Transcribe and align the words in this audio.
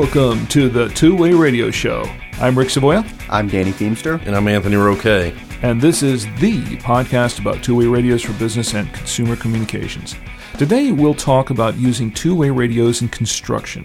Welcome 0.00 0.46
to 0.46 0.70
the 0.70 0.88
Two 0.88 1.14
Way 1.14 1.34
Radio 1.34 1.70
Show. 1.70 2.04
I'm 2.40 2.58
Rick 2.58 2.68
Savoya. 2.68 3.06
I'm 3.28 3.48
Danny 3.48 3.70
Feemster. 3.70 4.18
And 4.24 4.34
I'm 4.34 4.48
Anthony 4.48 4.76
Roque. 4.76 5.34
And 5.62 5.78
this 5.78 6.02
is 6.02 6.24
the 6.40 6.62
podcast 6.78 7.38
about 7.38 7.62
two 7.62 7.76
way 7.76 7.84
radios 7.84 8.22
for 8.22 8.32
business 8.38 8.72
and 8.72 8.90
consumer 8.94 9.36
communications. 9.36 10.16
Today 10.56 10.90
we'll 10.90 11.12
talk 11.12 11.50
about 11.50 11.76
using 11.76 12.10
two 12.10 12.34
way 12.34 12.48
radios 12.48 13.02
in 13.02 13.08
construction. 13.10 13.84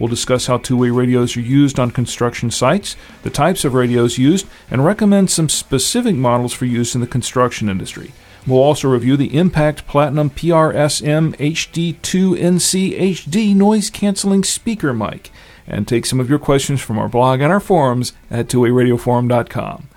We'll 0.00 0.08
discuss 0.08 0.48
how 0.48 0.58
two 0.58 0.76
way 0.76 0.90
radios 0.90 1.36
are 1.36 1.40
used 1.42 1.78
on 1.78 1.92
construction 1.92 2.50
sites, 2.50 2.96
the 3.22 3.30
types 3.30 3.64
of 3.64 3.74
radios 3.74 4.18
used, 4.18 4.48
and 4.68 4.84
recommend 4.84 5.30
some 5.30 5.48
specific 5.48 6.16
models 6.16 6.52
for 6.52 6.64
use 6.64 6.96
in 6.96 7.00
the 7.00 7.06
construction 7.06 7.68
industry. 7.68 8.10
We'll 8.48 8.58
also 8.58 8.88
review 8.88 9.16
the 9.16 9.38
Impact 9.38 9.86
Platinum 9.86 10.30
PRSM 10.30 11.36
HD2NC 11.36 12.98
HD 12.98 13.54
noise 13.54 13.90
canceling 13.90 14.42
speaker 14.42 14.92
mic 14.92 15.30
and 15.66 15.86
take 15.86 16.06
some 16.06 16.20
of 16.20 16.28
your 16.28 16.38
questions 16.38 16.80
from 16.80 16.98
our 16.98 17.08
blog 17.08 17.40
and 17.40 17.52
our 17.52 17.60
forums 17.60 18.12
at 18.30 18.48
twowayradioforum.com. 18.48 19.88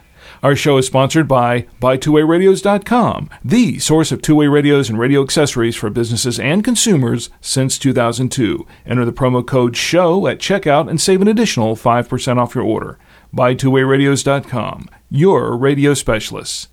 Our 0.44 0.56
show 0.56 0.78
is 0.78 0.86
sponsored 0.86 1.28
by 1.28 1.66
BuyTwoWayRadios.com, 1.82 3.30
the 3.44 3.80
source 3.80 4.12
of 4.12 4.22
two-way 4.22 4.46
radios 4.46 4.90
and 4.90 5.00
radio 5.00 5.24
accessories 5.24 5.76
for 5.76 5.90
businesses 5.90 6.40
and 6.40 6.64
consumers 6.64 7.32
since 7.42 7.80
2002. 7.80 8.66
Enter 8.86 9.06
the 9.06 9.12
promo 9.12 9.44
code 9.44 9.76
SHOW 9.76 10.28
at 10.28 10.38
checkout 10.38 10.88
and 10.88 11.02
save 11.02 11.22
an 11.22 11.28
additional 11.28 11.76
5% 11.76 12.38
off 12.38 12.54
your 12.54 12.64
order. 12.64 13.00
BuyTwoWayRadios.com, 13.34 14.90
your 15.10 15.58
radio 15.58 15.94
specialists. 15.96 16.68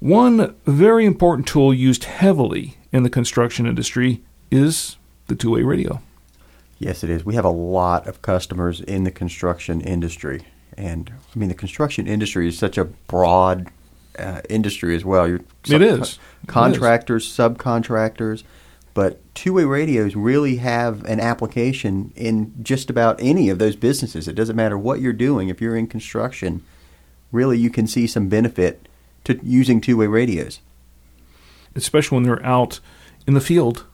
One 0.00 0.56
very 0.66 1.06
important 1.06 1.46
tool 1.46 1.72
used 1.72 2.04
heavily 2.04 2.78
in 2.90 3.04
the 3.04 3.10
construction 3.10 3.64
industry 3.64 4.22
is 4.50 4.96
the 5.28 5.36
two 5.36 5.52
way 5.52 5.62
radio. 5.62 6.02
Yes, 6.78 7.04
it 7.04 7.10
is. 7.10 7.24
We 7.24 7.34
have 7.34 7.44
a 7.44 7.50
lot 7.50 8.06
of 8.06 8.22
customers 8.22 8.80
in 8.80 9.04
the 9.04 9.10
construction 9.10 9.80
industry. 9.80 10.42
And 10.76 11.12
I 11.34 11.38
mean, 11.38 11.48
the 11.48 11.54
construction 11.54 12.06
industry 12.06 12.48
is 12.48 12.58
such 12.58 12.76
a 12.78 12.84
broad 12.84 13.68
uh, 14.18 14.40
industry 14.48 14.94
as 14.96 15.04
well. 15.04 15.28
You're 15.28 15.40
sub- 15.64 15.80
it 15.80 15.82
is. 15.82 16.18
Contractors, 16.46 17.24
it 17.24 17.28
is. 17.28 17.36
subcontractors. 17.36 18.42
But 18.92 19.20
two 19.34 19.52
way 19.52 19.64
radios 19.64 20.14
really 20.14 20.56
have 20.56 21.04
an 21.04 21.18
application 21.18 22.12
in 22.14 22.54
just 22.62 22.90
about 22.90 23.20
any 23.20 23.48
of 23.48 23.58
those 23.58 23.74
businesses. 23.74 24.28
It 24.28 24.34
doesn't 24.34 24.54
matter 24.54 24.78
what 24.78 25.00
you're 25.00 25.12
doing. 25.12 25.48
If 25.48 25.60
you're 25.60 25.76
in 25.76 25.88
construction, 25.88 26.64
really 27.32 27.58
you 27.58 27.70
can 27.70 27.88
see 27.88 28.06
some 28.06 28.28
benefit 28.28 28.88
to 29.24 29.40
using 29.42 29.80
two 29.80 29.96
way 29.96 30.06
radios. 30.06 30.60
Especially 31.74 32.16
when 32.16 32.24
they're 32.24 32.44
out 32.46 32.78
in 33.26 33.34
the 33.34 33.40
field 33.40 33.84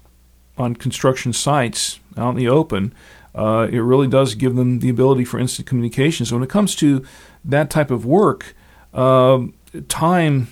on 0.60 0.76
construction 0.76 1.32
sites, 1.32 2.00
out 2.16 2.31
in 2.31 2.37
the 2.37 2.48
open, 2.48 2.93
uh, 3.34 3.69
it 3.71 3.78
really 3.78 4.09
does 4.09 4.34
give 4.34 4.56
them 4.56 4.81
the 4.81 4.88
ability 4.88 5.25
for 5.25 5.38
instant 5.38 5.66
communication. 5.66 6.26
So 6.26 6.37
when 6.37 6.43
it 6.43 6.50
comes 6.50 6.75
to 6.76 7.04
that 7.44 7.71
type 7.71 7.91
of 7.91 8.04
work, 8.04 8.54
uh, 8.93 9.47
time 9.88 10.48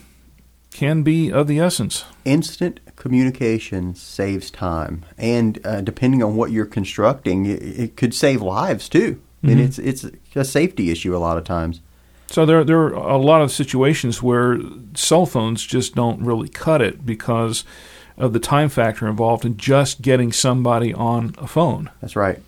can 0.72 1.02
be 1.02 1.32
of 1.32 1.48
the 1.48 1.58
essence. 1.58 2.04
Instant 2.24 2.80
communication 2.96 3.94
saves 3.94 4.50
time, 4.50 5.04
and 5.16 5.64
uh, 5.64 5.80
depending 5.80 6.22
on 6.22 6.36
what 6.36 6.50
you're 6.50 6.66
constructing, 6.66 7.46
it, 7.46 7.62
it 7.62 7.96
could 7.96 8.14
save 8.14 8.42
lives 8.42 8.88
too. 8.88 9.20
Mm-hmm. 9.42 9.48
And 9.48 9.60
it's 9.60 9.78
it's 9.78 10.04
a 10.34 10.44
safety 10.44 10.90
issue 10.90 11.16
a 11.16 11.18
lot 11.18 11.38
of 11.38 11.44
times. 11.44 11.80
So 12.30 12.44
there, 12.44 12.62
there 12.62 12.78
are 12.78 12.92
a 12.92 13.16
lot 13.16 13.40
of 13.40 13.50
situations 13.50 14.22
where 14.22 14.58
cell 14.94 15.24
phones 15.24 15.64
just 15.64 15.94
don't 15.94 16.20
really 16.20 16.48
cut 16.48 16.82
it 16.82 17.06
because 17.06 17.64
of 18.18 18.32
the 18.32 18.40
time 18.40 18.68
factor 18.68 19.08
involved 19.08 19.44
in 19.44 19.56
just 19.56 20.02
getting 20.02 20.32
somebody 20.32 20.92
on 20.92 21.34
a 21.38 21.46
phone. 21.46 21.90
That's 22.00 22.16
right. 22.16 22.42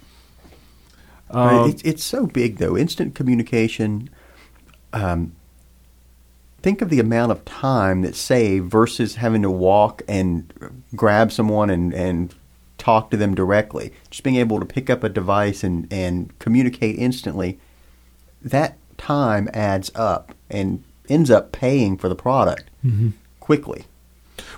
Um, 1.30 1.70
it's, 1.70 1.82
it's 1.82 2.04
so 2.04 2.26
big, 2.26 2.56
though. 2.56 2.76
Instant 2.76 3.14
communication. 3.14 4.10
Um, 4.92 5.32
think 6.60 6.82
of 6.82 6.90
the 6.90 6.98
amount 6.98 7.32
of 7.32 7.44
time 7.44 8.02
that's 8.02 8.18
saved 8.18 8.70
versus 8.70 9.14
having 9.14 9.42
to 9.42 9.50
walk 9.50 10.02
and 10.08 10.52
grab 10.96 11.30
someone 11.30 11.70
and, 11.70 11.94
and 11.94 12.34
talk 12.76 13.10
to 13.10 13.16
them 13.16 13.34
directly. 13.34 13.92
Just 14.10 14.24
being 14.24 14.36
able 14.36 14.58
to 14.58 14.66
pick 14.66 14.90
up 14.90 15.04
a 15.04 15.08
device 15.08 15.62
and, 15.62 15.90
and 15.92 16.36
communicate 16.40 16.98
instantly. 16.98 17.60
That 18.42 18.76
time 18.98 19.48
adds 19.54 19.92
up 19.94 20.34
and 20.50 20.82
ends 21.08 21.30
up 21.30 21.52
paying 21.52 21.96
for 21.96 22.08
the 22.08 22.16
product 22.16 22.70
mm-hmm. 22.84 23.10
quickly. 23.38 23.84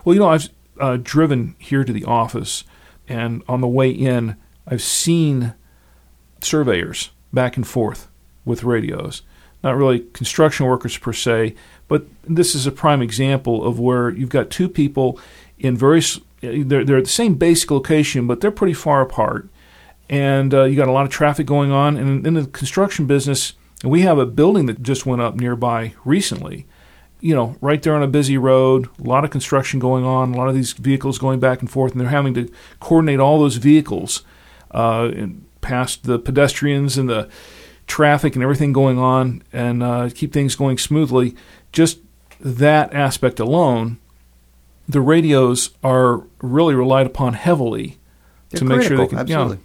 Well, 0.05 0.15
you 0.15 0.21
know, 0.21 0.29
I've 0.29 0.49
uh, 0.83 0.99
driven 1.01 1.55
here 1.59 1.85
to 1.85 1.93
the 1.93 2.05
office, 2.05 2.65
and 3.07 3.43
on 3.49 3.61
the 3.61 3.69
way 3.69 3.89
in, 3.89 4.37
I've 4.67 4.83
seen 4.83 5.55
surveyors 6.41 7.11
back 7.33 7.57
and 7.57 7.67
forth 7.67 8.09
with 8.45 8.65
radios. 8.65 9.23
Not 9.63 9.77
really 9.77 10.01
construction 10.13 10.67
workers 10.67 10.99
per 10.99 11.13
se, 11.13 11.55
but 11.87 12.07
this 12.25 12.57
is 12.57 12.67
a 12.67 12.73
prime 12.73 13.01
example 13.01 13.65
of 13.65 13.79
where 13.79 14.11
you've 14.11 14.29
got 14.29 14.51
two 14.51 14.69
people 14.69 15.21
in 15.57 15.77
very 15.77 16.03
they're, 16.41 16.85
they're 16.85 16.99
at 16.99 17.05
the 17.05 17.11
same 17.11 17.35
basic 17.35 17.71
location, 17.71 18.27
but 18.27 18.41
they're 18.41 18.51
pretty 18.51 18.75
far 18.75 19.01
apart, 19.01 19.49
and 20.11 20.53
uh, 20.53 20.65
you 20.65 20.75
got 20.75 20.89
a 20.89 20.93
lot 20.93 21.07
of 21.07 21.13
traffic 21.13 21.47
going 21.47 21.71
on. 21.71 21.97
And 21.97 22.27
in 22.27 22.35
the 22.35 22.47
construction 22.47 23.07
business, 23.07 23.53
and 23.83 23.93
we 23.93 24.01
have 24.01 24.19
a 24.19 24.27
building 24.27 24.67
that 24.67 24.83
just 24.83 25.07
went 25.07 25.23
up 25.23 25.37
nearby 25.37 25.95
recently. 26.05 26.67
You 27.23 27.37
know, 27.37 27.57
right 27.61 27.81
there 27.81 27.95
on 27.95 28.03
a 28.03 28.09
busy 28.09 28.37
road, 28.37 28.89
a 28.99 29.05
lot 29.05 29.25
of 29.25 29.31
construction 29.31 29.79
going 29.79 30.05
on, 30.05 30.35
a 30.35 30.37
lot 30.37 30.49
of 30.49 30.57
these 30.57 30.73
vehicles 30.73 31.19
going 31.19 31.39
back 31.39 31.61
and 31.61 31.71
forth, 31.71 31.93
and 31.93 32.01
they're 32.01 32.09
having 32.09 32.35
to 32.35 32.51
coordinate 32.81 33.21
all 33.21 33.39
those 33.39 33.57
vehicles 33.57 34.25
uh, 34.73 35.09
past 35.61 36.03
the 36.03 36.19
pedestrians 36.19 36.99
and 36.99 37.09
the 37.09 37.29
traffic 37.87 38.35
and 38.35 38.43
everything 38.43 38.73
going 38.73 38.99
on 38.99 39.43
and 39.53 39.83
uh, 39.85 40.11
keep 40.13 40.33
things 40.33 40.57
going 40.57 40.77
smoothly. 40.77 41.37
Just 41.71 42.01
that 42.41 42.93
aspect 42.93 43.39
alone, 43.39 43.99
the 44.89 45.01
radios 45.01 45.71
are 45.85 46.25
really 46.41 46.75
relied 46.75 47.07
upon 47.07 47.35
heavily 47.35 47.99
They're 48.51 48.59
to 48.59 48.67
critical, 48.67 48.77
make 48.77 48.89
sure 48.89 48.97
they 48.97 49.07
can. 49.07 49.19
Absolutely. 49.19 49.59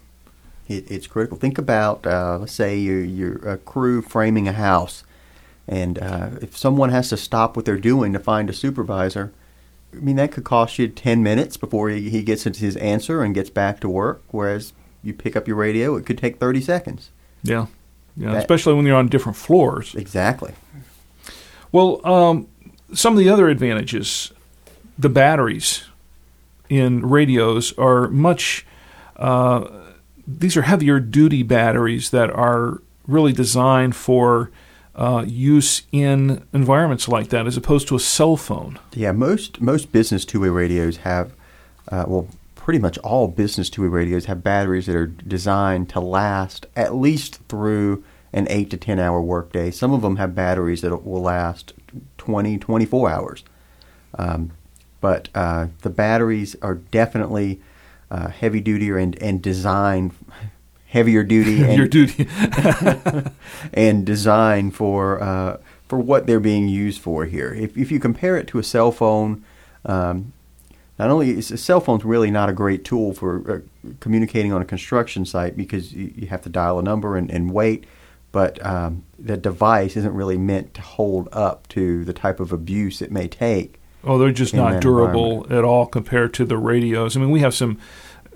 You 0.68 0.76
know, 0.76 0.82
it, 0.86 0.92
it's 0.92 1.08
critical. 1.08 1.38
Think 1.38 1.58
about, 1.58 2.06
uh, 2.06 2.38
let's 2.40 2.54
say 2.54 2.78
you're, 2.78 3.04
you're 3.04 3.38
a 3.50 3.58
crew 3.58 4.04
framing 4.04 4.48
a 4.48 4.54
house, 4.54 5.04
and 5.68 6.00
uh, 6.00 6.30
if 6.42 6.58
someone 6.58 6.90
has 6.90 7.10
to 7.10 7.18
stop 7.18 7.56
what 7.56 7.66
they're 7.66 7.78
doing 7.78 8.14
to 8.14 8.20
find 8.20 8.50
a 8.50 8.54
supervisor, 8.54 9.34
I 9.94 9.98
mean, 9.98 10.16
that 10.18 10.32
could 10.32 10.44
cost 10.44 10.80
you 10.80 10.88
10 10.88 11.24
minutes 11.24 11.58
before 11.58 11.90
he, 11.90 12.10
he 12.10 12.24
gets 12.24 12.44
his 12.44 12.78
answer 12.78 13.22
and 13.24 13.34
gets 13.34 13.50
back 13.50 13.80
to 13.82 13.90
work, 13.90 14.24
whereas 14.32 14.74
you 15.04 15.14
pick 15.14 15.36
up 15.36 15.48
your 15.48 15.58
radio, 15.58 15.96
it 15.96 16.06
could 16.06 16.18
take 16.18 16.38
30 16.38 16.62
seconds. 16.62 17.12
Yeah. 17.44 17.68
Yeah, 18.16 18.32
that, 18.34 18.40
especially 18.40 18.74
when 18.74 18.86
you're 18.86 18.96
on 18.96 19.08
different 19.08 19.36
floors. 19.36 19.94
Exactly. 19.94 20.54
Well, 21.72 22.06
um, 22.06 22.48
some 22.94 23.14
of 23.14 23.20
the 23.20 23.30
other 23.30 23.48
advantages, 23.48 24.32
the 24.98 25.10
batteries 25.10 25.86
in 26.70 27.06
radios 27.06 27.78
are 27.78 28.08
much 28.08 28.66
uh, 29.18 29.68
these 30.28 30.58
are 30.58 30.64
heavier 30.64 31.00
duty 31.00 31.42
batteries 31.44 32.10
that 32.12 32.30
are 32.30 32.82
really 33.08 33.32
designed 33.32 33.96
for 33.96 34.52
uh, 34.98 35.24
use 35.28 35.84
in 35.92 36.44
environments 36.54 37.08
like 37.08 37.30
that, 37.30 37.46
as 37.46 37.56
opposed 37.56 37.88
to 37.88 37.96
a 37.96 38.00
cell 38.00 38.36
phone. 38.36 38.80
Yeah, 38.94 39.12
most 39.12 39.62
most 39.62 39.92
business 39.92 40.26
two 40.26 40.42
way 40.42 40.50
radios 40.50 40.98
have, 40.98 41.34
uh, 41.92 42.06
well, 42.08 42.28
pretty 42.56 42.80
much 42.80 42.98
all 43.00 43.28
business 43.28 43.70
two 43.70 43.84
way 43.84 43.88
radios 43.88 44.26
have 44.26 44.44
batteries 44.44 44.88
that 44.88 44.96
are 44.96 45.06
designed 45.08 45.90
to 45.90 46.00
last 46.00 46.66
at 46.76 46.96
least 46.96 47.40
through 47.48 48.04
an 48.34 48.48
eight 48.50 48.70
to 48.72 48.78
ten 48.78 49.00
hour 49.00 49.22
workday. 49.22 49.70
Some 49.72 49.94
of 49.94 50.02
them 50.02 50.16
have 50.18 50.34
batteries 50.34 50.82
that 50.82 51.06
will 51.06 51.22
last 51.22 51.74
20, 52.18 52.58
24 52.58 53.10
hours. 53.10 53.44
Um, 54.18 54.52
but 55.00 55.30
uh, 55.36 55.68
the 55.82 55.90
batteries 55.90 56.56
are 56.62 56.76
definitely 56.76 57.62
uh, 58.10 58.30
heavy 58.30 58.60
duty 58.60 58.90
and, 58.90 59.22
and 59.22 59.42
design 59.42 60.12
heavier 60.88 61.24
duty 61.24 61.64
and, 61.70 61.92
duty 61.92 62.28
and 63.74 64.06
design 64.06 64.72
for 64.72 65.22
uh, 65.22 65.58
for 65.88 66.00
what 66.00 66.28
they're 66.28 66.40
being 66.40 66.68
used 66.68 67.02
for 67.02 67.26
here. 67.26 67.54
If, 67.54 67.78
if 67.78 67.92
you 67.92 68.00
compare 68.00 68.38
it 68.38 68.48
to 68.48 68.60
a 68.60 68.64
cell 68.64 68.92
phone, 68.92 69.44
um, 69.86 70.34
not 71.00 71.10
only 71.10 71.32
is 71.32 71.52
a 71.52 71.58
cell 71.58 71.80
phone's 71.80 72.04
really 72.04 72.32
not 72.32 72.50
a 72.50 72.54
great 72.54 72.84
tool 72.84 73.14
for 73.14 73.52
uh, 73.52 73.92
communicating 74.00 74.52
on 74.52 74.62
a 74.62 74.66
construction 74.66 75.26
site 75.26 75.56
because 75.56 75.94
you, 75.94 76.12
you 76.16 76.28
have 76.28 76.42
to 76.42 76.50
dial 76.50 76.80
a 76.80 76.84
number 76.84 77.16
and, 77.16 77.32
and 77.32 77.52
wait, 77.52 77.86
but 78.32 78.64
um, 78.66 79.04
the 79.18 79.38
device 79.38 79.96
isn't 79.96 80.14
really 80.14 80.38
meant 80.38 80.74
to 80.74 80.82
hold 80.82 81.30
up 81.32 81.68
to 81.70 82.04
the 82.04 82.14
type 82.14 82.40
of 82.40 82.52
abuse 82.52 83.02
it 83.02 83.12
may 83.12 83.28
take. 83.28 83.80
Oh, 84.04 84.18
they're 84.18 84.32
just 84.32 84.54
not 84.54 84.82
durable 84.82 85.46
at 85.50 85.64
all 85.64 85.86
compared 85.86 86.34
to 86.36 86.46
the 86.46 86.58
radios. 86.58 87.18
I 87.18 87.20
mean, 87.20 87.32
we 87.32 87.42
have 87.42 87.54
some 87.54 87.78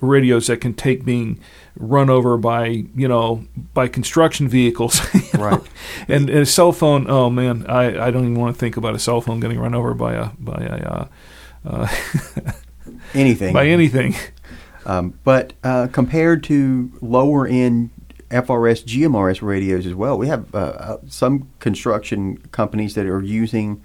radios 0.01 0.47
that 0.47 0.59
can 0.59 0.73
take 0.73 1.05
being 1.05 1.39
run 1.75 2.09
over 2.09 2.37
by 2.37 2.67
you 2.67 3.07
know 3.07 3.45
by 3.73 3.87
construction 3.87 4.47
vehicles. 4.47 5.01
Right. 5.33 5.61
And, 6.07 6.29
and, 6.29 6.39
a 6.39 6.45
cell 6.45 6.71
phone 6.71 7.09
oh 7.09 7.29
man 7.29 7.65
I, 7.65 8.07
I 8.07 8.11
don't 8.11 8.23
even 8.25 8.35
want 8.35 8.55
to 8.55 8.59
think 8.59 8.77
about 8.77 8.93
a 8.93 8.99
cell 8.99 9.21
phone 9.21 9.39
getting 9.39 9.59
run 9.59 9.73
over 9.73 9.95
by 9.95 10.13
a 10.13 10.29
by 10.37 10.61
a 10.61 10.75
uh, 10.75 11.07
uh, 11.65 11.87
anything. 13.13 13.53
by 13.53 13.67
anything. 13.67 14.15
Um, 14.85 15.17
but 15.23 15.53
uh, 15.63 15.87
compared 15.91 16.43
to 16.45 16.91
lower 17.01 17.47
end 17.47 17.89
FRS 18.29 18.83
GMRS 18.83 19.41
radios 19.41 19.87
as 19.87 19.95
well 19.95 20.17
we 20.17 20.27
have 20.27 20.53
uh, 20.53 20.57
uh, 20.57 20.97
some 21.07 21.49
construction 21.59 22.37
companies 22.51 22.93
that 22.93 23.07
are 23.07 23.23
using 23.23 23.83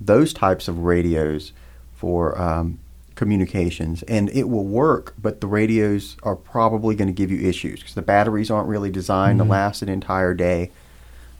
those 0.00 0.34
types 0.34 0.68
of 0.68 0.80
radios 0.80 1.52
for 1.94 2.38
um, 2.40 2.78
communications, 3.18 4.04
and 4.04 4.30
it 4.30 4.44
will 4.44 4.64
work, 4.64 5.12
but 5.20 5.40
the 5.40 5.48
radios 5.48 6.16
are 6.22 6.36
probably 6.36 6.94
going 6.94 7.08
to 7.08 7.12
give 7.12 7.32
you 7.32 7.48
issues 7.48 7.80
because 7.80 7.94
the 7.94 8.02
batteries 8.02 8.48
aren't 8.48 8.68
really 8.68 8.90
designed 8.90 9.40
mm-hmm. 9.40 9.48
to 9.48 9.52
last 9.52 9.82
an 9.82 9.88
entire 9.88 10.34
day, 10.34 10.70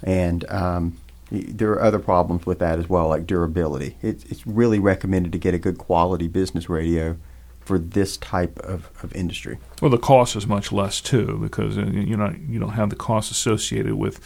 and 0.03 0.45
um, 0.51 0.97
there 1.31 1.71
are 1.71 1.81
other 1.81 2.01
problems 2.01 2.45
with 2.45 2.59
that 2.59 2.81
as 2.81 2.89
well, 2.89 3.07
like 3.07 3.29
durability. 3.29 3.97
It's, 4.03 4.25
it's 4.25 4.45
really 4.45 4.81
recommended 4.81 5.31
to 5.31 5.39
get 5.39 5.55
a 5.55 5.59
good 5.59 5.79
quality 5.79 6.27
business 6.27 6.69
radio 6.69 7.17
for 7.61 7.79
this 7.79 8.17
type 8.17 8.59
of, 8.59 8.91
of 9.05 9.15
industry. 9.15 9.59
Well, 9.81 9.93
the 9.93 9.99
cost 9.99 10.35
is 10.35 10.49
much 10.49 10.73
less 10.73 11.01
too 11.01 11.39
because 11.41 11.79
uh, 11.79 11.83
you 11.87 12.17
know 12.17 12.35
you 12.49 12.59
don't 12.59 12.71
have 12.71 12.91
the 12.91 12.97
cost 12.97 13.31
associated 13.31 13.95
with 13.95 14.19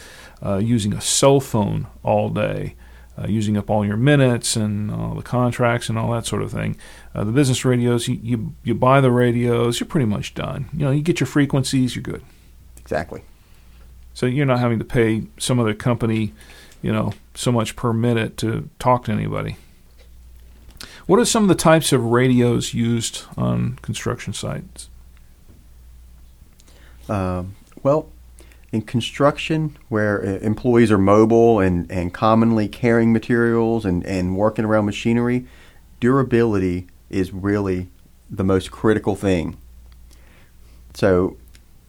uh, 0.43 0.57
using 0.57 0.91
a 0.91 1.01
cell 1.01 1.39
phone 1.39 1.85
all 2.01 2.29
day 2.29 2.75
uh, 3.17 3.27
using 3.27 3.57
up 3.57 3.69
all 3.69 3.85
your 3.85 3.97
minutes 3.97 4.55
and 4.55 4.91
all 4.91 5.13
the 5.13 5.21
contracts 5.21 5.89
and 5.89 5.97
all 5.97 6.11
that 6.11 6.25
sort 6.25 6.41
of 6.41 6.51
thing. 6.51 6.75
Uh, 7.13 7.23
the 7.23 7.31
business 7.31 7.63
radios, 7.63 8.07
you, 8.07 8.19
you, 8.21 8.55
you 8.63 8.73
buy 8.73 8.99
the 9.01 9.11
radios, 9.11 9.79
you're 9.79 9.87
pretty 9.87 10.05
much 10.05 10.33
done. 10.33 10.69
You 10.73 10.85
know, 10.85 10.91
you 10.91 11.01
get 11.01 11.19
your 11.19 11.27
frequencies, 11.27 11.95
you're 11.95 12.03
good. 12.03 12.23
Exactly. 12.77 13.23
So 14.13 14.25
you're 14.25 14.45
not 14.45 14.59
having 14.59 14.79
to 14.79 14.85
pay 14.85 15.23
some 15.37 15.59
other 15.59 15.73
company, 15.73 16.33
you 16.81 16.91
know, 16.91 17.13
so 17.33 17.51
much 17.51 17.75
per 17.75 17.93
minute 17.93 18.37
to 18.37 18.69
talk 18.79 19.05
to 19.05 19.11
anybody. 19.11 19.57
What 21.05 21.19
are 21.19 21.25
some 21.25 21.43
of 21.43 21.49
the 21.49 21.55
types 21.55 21.91
of 21.91 22.03
radios 22.05 22.73
used 22.73 23.23
on 23.35 23.77
construction 23.81 24.33
sites? 24.33 24.89
Um, 27.09 27.55
well, 27.81 28.09
in 28.73 28.81
construction 28.81 29.77
where 29.87 30.25
uh, 30.25 30.39
employees 30.39 30.91
are 30.91 30.97
mobile 30.97 31.59
and, 31.59 31.89
and 31.91 32.11
commonly 32.11 32.67
carrying 32.67 33.13
materials 33.13 33.85
and, 33.85 34.03
and 34.03 34.35
working 34.35 34.65
around 34.65 34.85
machinery, 34.85 35.45
durability 35.99 36.87
is 37.11 37.31
really 37.31 37.87
the 38.31 38.43
most 38.43 38.71
critical 38.71 39.15
thing. 39.15 39.55
So 40.95 41.37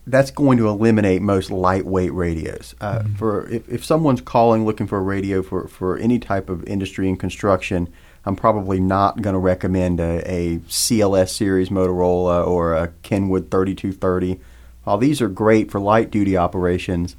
that's 0.07 0.31
going 0.31 0.59
to 0.59 0.69
eliminate 0.69 1.23
most 1.23 1.51
lightweight 1.51 2.13
radios. 2.13 2.75
Uh, 2.83 2.99
mm-hmm. 2.99 3.15
For 3.15 3.49
if, 3.49 3.67
if 3.67 3.83
someone's 3.83 4.21
calling 4.21 4.67
looking 4.67 4.87
for 4.87 4.99
a 4.99 5.03
radio 5.03 5.43
for, 5.43 5.67
for 5.67 5.97
any 5.97 6.19
type 6.19 6.51
of 6.51 6.63
industry 6.65 7.09
in 7.09 7.17
construction, 7.17 7.91
I'm 8.27 8.37
probably 8.37 8.79
not 8.79 9.23
going 9.23 9.33
to 9.33 9.41
recommend 9.41 10.01
a, 10.01 10.23
a 10.31 10.59
CLS 10.59 11.31
series 11.31 11.71
Motorola 11.71 12.47
or 12.47 12.75
a 12.75 12.89
Kenwood 13.03 13.51
3230 13.51 14.39
while 14.85 14.99
these 14.99 15.21
are 15.21 15.29
great 15.29 15.71
for 15.71 15.81
light 15.81 16.11
duty 16.11 16.37
operations, 16.37 17.17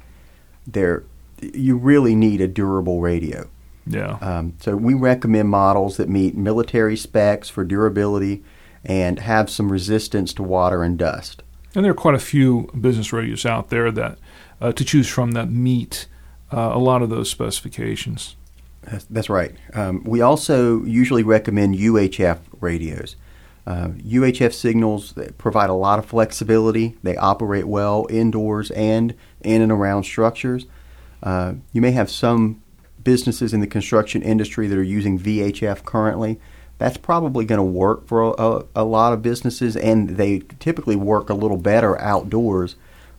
they're 0.66 1.04
you 1.40 1.76
really 1.76 2.14
need 2.14 2.40
a 2.40 2.48
durable 2.48 3.00
radio. 3.00 3.48
Yeah. 3.86 4.18
Um, 4.20 4.54
so 4.58 4.74
we 4.74 4.94
recommend 4.94 5.48
models 5.48 5.96
that 5.98 6.08
meet 6.08 6.36
military 6.36 6.96
specs 6.96 7.48
for 7.48 7.62
durability 7.62 8.42
and 8.84 9.18
have 9.20 9.50
some 9.50 9.70
resistance 9.70 10.32
to 10.34 10.42
water 10.42 10.82
and 10.82 10.98
dust. 10.98 11.42
And 11.74 11.84
there 11.84 11.92
are 11.92 11.94
quite 11.96 12.14
a 12.14 12.20
few 12.20 12.70
business 12.80 13.12
radios 13.12 13.44
out 13.44 13.68
there 13.68 13.90
that 13.92 14.18
uh, 14.60 14.72
to 14.72 14.84
choose 14.84 15.08
from 15.08 15.32
that 15.32 15.50
meet 15.50 16.06
uh, 16.52 16.70
a 16.72 16.78
lot 16.78 17.02
of 17.02 17.10
those 17.10 17.30
specifications. 17.30 18.36
That's, 18.82 19.04
that's 19.04 19.28
right. 19.28 19.54
Um, 19.74 20.02
we 20.04 20.20
also 20.20 20.82
usually 20.84 21.22
recommend 21.22 21.74
UHF 21.76 22.38
radios. 22.60 23.16
Uh, 23.66 23.88
UHF 23.88 24.52
signals 24.52 25.14
provide 25.38 25.70
a 25.70 25.74
lot 25.74 25.98
of 25.98 26.06
flexibility. 26.06 26.96
They 27.02 27.16
operate 27.16 27.66
well 27.66 28.06
indoors 28.08 28.70
and 28.70 29.14
in 29.42 29.60
and 29.60 29.72
around 29.72 30.04
structures. 30.04 30.66
Uh, 31.22 31.54
you 31.72 31.80
may 31.80 31.90
have 31.90 32.10
some 32.10 32.62
businesses 33.02 33.52
in 33.52 33.60
the 33.60 33.66
construction 33.66 34.22
industry 34.22 34.66
that 34.68 34.78
are 34.78 34.82
using 34.82 35.18
VHF 35.18 35.84
currently. 35.84 36.38
That's 36.78 36.96
probably 36.96 37.44
going 37.44 37.58
to 37.58 37.64
work 37.64 38.06
for 38.06 38.34
a, 38.38 38.64
a, 38.74 38.84
lot 38.84 39.12
of 39.12 39.22
businesses, 39.22 39.76
and 39.76 40.10
they 40.10 40.40
typically 40.58 40.96
work 40.96 41.30
a 41.30 41.34
little 41.34 41.56
better 41.56 41.98
outdoors. 42.00 42.76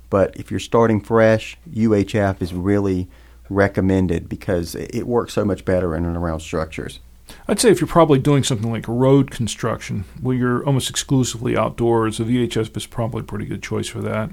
But 0.09 0.37
if 0.37 0.51
you're 0.51 0.59
starting 0.59 1.01
fresh, 1.01 1.57
UHF 1.73 2.41
is 2.41 2.53
really 2.53 3.07
recommended 3.49 4.29
because 4.29 4.75
it 4.75 5.07
works 5.07 5.33
so 5.33 5.43
much 5.43 5.65
better 5.65 5.95
in 5.95 6.05
and 6.05 6.15
around 6.15 6.41
structures. 6.41 6.99
I'd 7.47 7.59
say 7.59 7.69
if 7.69 7.81
you're 7.81 7.87
probably 7.87 8.19
doing 8.19 8.43
something 8.43 8.71
like 8.71 8.87
road 8.87 9.31
construction, 9.31 10.05
where 10.21 10.35
you're 10.35 10.65
almost 10.65 10.89
exclusively 10.89 11.57
outdoors, 11.57 12.17
the 12.17 12.23
VHF 12.23 12.75
is 12.75 12.85
probably 12.85 13.21
a 13.21 13.23
pretty 13.23 13.45
good 13.45 13.63
choice 13.63 13.87
for 13.87 14.01
that. 14.01 14.29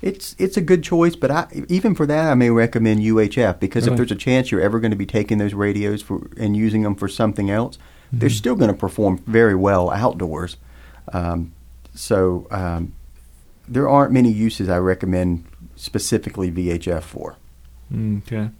It's 0.00 0.36
it's 0.38 0.56
a 0.56 0.60
good 0.60 0.84
choice, 0.84 1.16
but 1.16 1.30
I, 1.30 1.48
even 1.68 1.94
for 1.94 2.06
that, 2.06 2.30
I 2.30 2.34
may 2.34 2.50
recommend 2.50 3.00
UHF 3.00 3.58
because 3.58 3.84
really? 3.84 3.94
if 3.94 3.96
there's 3.96 4.12
a 4.12 4.16
chance 4.16 4.50
you're 4.50 4.60
ever 4.60 4.78
going 4.78 4.92
to 4.92 4.96
be 4.96 5.06
taking 5.06 5.38
those 5.38 5.54
radios 5.54 6.02
for 6.02 6.30
and 6.36 6.56
using 6.56 6.82
them 6.82 6.94
for 6.94 7.08
something 7.08 7.50
else, 7.50 7.76
mm-hmm. 7.76 8.20
they're 8.20 8.30
still 8.30 8.54
going 8.54 8.70
to 8.70 8.76
perform 8.76 9.18
very 9.26 9.56
well 9.56 9.90
outdoors. 9.90 10.56
Um, 11.12 11.52
so 11.94 12.46
um, 12.52 12.94
there 13.66 13.88
aren't 13.88 14.12
many 14.12 14.30
uses 14.30 14.68
I 14.68 14.78
recommend 14.78 15.44
specifically 15.74 16.50
VHF 16.50 17.02
for. 17.02 17.36
Okay. 17.92 18.50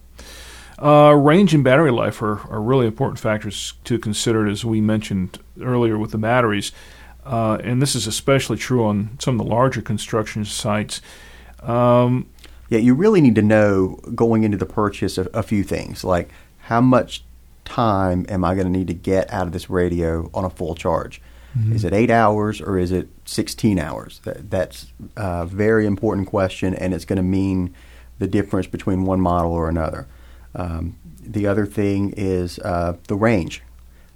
Uh, 0.81 1.11
range 1.13 1.53
and 1.53 1.63
battery 1.63 1.91
life 1.91 2.21
are, 2.21 2.39
are 2.49 2.61
really 2.61 2.87
important 2.87 3.19
factors 3.19 3.73
to 3.83 3.99
consider, 3.99 4.47
as 4.47 4.63
we 4.63 4.79
mentioned 4.79 5.39
earlier 5.61 5.97
with 5.97 6.11
the 6.11 6.17
batteries. 6.17 6.71
Uh, 7.25 7.57
and 7.63 7.81
this 7.81 7.95
is 7.95 8.07
especially 8.07 8.57
true 8.57 8.85
on 8.85 9.17
some 9.19 9.39
of 9.39 9.45
the 9.45 9.53
larger 9.53 9.81
construction 9.81 10.45
sites. 10.45 11.01
Um, 11.61 12.27
yeah, 12.69 12.79
you 12.79 12.93
really 12.93 13.19
need 13.19 13.35
to 13.35 13.41
know 13.41 13.99
going 14.15 14.43
into 14.43 14.57
the 14.57 14.65
purchase 14.65 15.17
a, 15.17 15.23
a 15.33 15.43
few 15.43 15.63
things, 15.63 16.03
like 16.03 16.29
how 16.59 16.81
much 16.81 17.23
time 17.65 18.25
am 18.29 18.45
I 18.45 18.55
going 18.55 18.71
to 18.71 18.71
need 18.71 18.87
to 18.87 18.93
get 18.93 19.31
out 19.33 19.47
of 19.47 19.53
this 19.53 19.69
radio 19.69 20.29
on 20.33 20.45
a 20.45 20.49
full 20.49 20.75
charge? 20.75 21.21
Mm-hmm. 21.57 21.73
Is 21.73 21.83
it 21.83 21.93
eight 21.93 22.11
hours 22.11 22.61
or 22.61 22.77
is 22.77 22.91
it 22.91 23.09
16 23.25 23.79
hours? 23.79 24.21
That, 24.23 24.49
that's 24.49 24.87
a 25.17 25.45
very 25.45 25.85
important 25.85 26.27
question, 26.27 26.73
and 26.73 26.93
it's 26.93 27.05
going 27.05 27.17
to 27.17 27.23
mean 27.23 27.75
the 28.19 28.27
difference 28.27 28.67
between 28.67 29.05
one 29.05 29.19
model 29.19 29.51
or 29.51 29.67
another. 29.67 30.07
Um, 30.55 30.97
the 31.21 31.47
other 31.47 31.65
thing 31.65 32.13
is 32.17 32.59
uh, 32.59 32.97
the 33.07 33.15
range. 33.15 33.61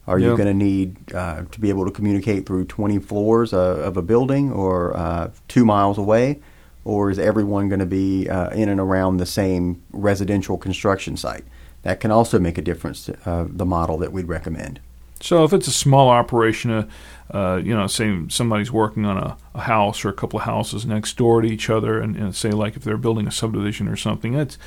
Are 0.05 0.19
you 0.19 0.35
going 0.35 0.47
to 0.47 0.53
need 0.53 1.13
uh, 1.13 1.43
to 1.49 1.59
be 1.61 1.69
able 1.69 1.85
to 1.85 1.91
communicate 1.91 2.45
through 2.45 2.65
20 2.65 2.99
floors 2.99 3.53
uh, 3.53 3.57
of 3.57 3.95
a 3.95 4.01
building 4.01 4.51
or 4.51 4.95
uh, 4.97 5.31
two 5.47 5.63
miles 5.63 5.97
away? 5.97 6.41
Or 6.83 7.09
is 7.09 7.17
everyone 7.17 7.69
going 7.69 7.79
to 7.79 7.85
be 7.85 8.27
uh, 8.27 8.49
in 8.49 8.67
and 8.67 8.81
around 8.81 9.17
the 9.17 9.25
same 9.25 9.81
residential 9.93 10.57
construction 10.57 11.15
site? 11.15 11.45
That 11.83 12.01
can 12.01 12.11
also 12.11 12.37
make 12.37 12.57
a 12.57 12.61
difference 12.61 13.05
to 13.05 13.17
uh, 13.29 13.45
the 13.47 13.65
model 13.65 13.97
that 13.99 14.11
we'd 14.11 14.27
recommend. 14.27 14.81
So 15.23 15.45
if 15.45 15.53
it's 15.53 15.67
a 15.67 15.71
small 15.71 16.09
operation, 16.09 16.89
uh, 17.31 17.61
you 17.63 17.73
know, 17.73 17.87
say 17.87 18.13
somebody's 18.27 18.73
working 18.73 19.05
on 19.05 19.17
a, 19.17 19.37
a, 19.55 19.61
house 19.61 20.03
or 20.03 20.09
a 20.09 20.13
couple 20.13 20.39
of 20.39 20.45
houses 20.45 20.85
next 20.85 21.15
door 21.15 21.41
to 21.41 21.47
each 21.47 21.69
other, 21.69 21.97
and, 22.01 22.17
and 22.17 22.35
say 22.35 22.51
like 22.51 22.75
if 22.75 22.83
they're 22.83 22.97
building 22.97 23.25
a 23.25 23.31
subdivision 23.31 23.87
or 23.87 23.95
something, 23.95 24.33
it's 24.33 24.57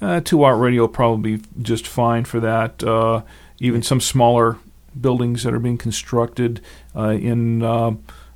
uh, 0.00 0.20
two 0.20 0.38
watt 0.38 0.58
radio 0.58 0.82
will 0.82 0.88
probably 0.88 1.36
be 1.36 1.44
just 1.60 1.86
fine 1.86 2.24
for 2.24 2.40
that. 2.40 2.82
Uh, 2.82 3.24
even 3.60 3.82
some 3.82 4.00
smaller 4.00 4.56
buildings 4.98 5.42
that 5.42 5.52
are 5.52 5.60
being 5.60 5.76
constructed 5.76 6.62
uh, 6.96 7.10
in 7.10 7.62
uh, 7.62 7.90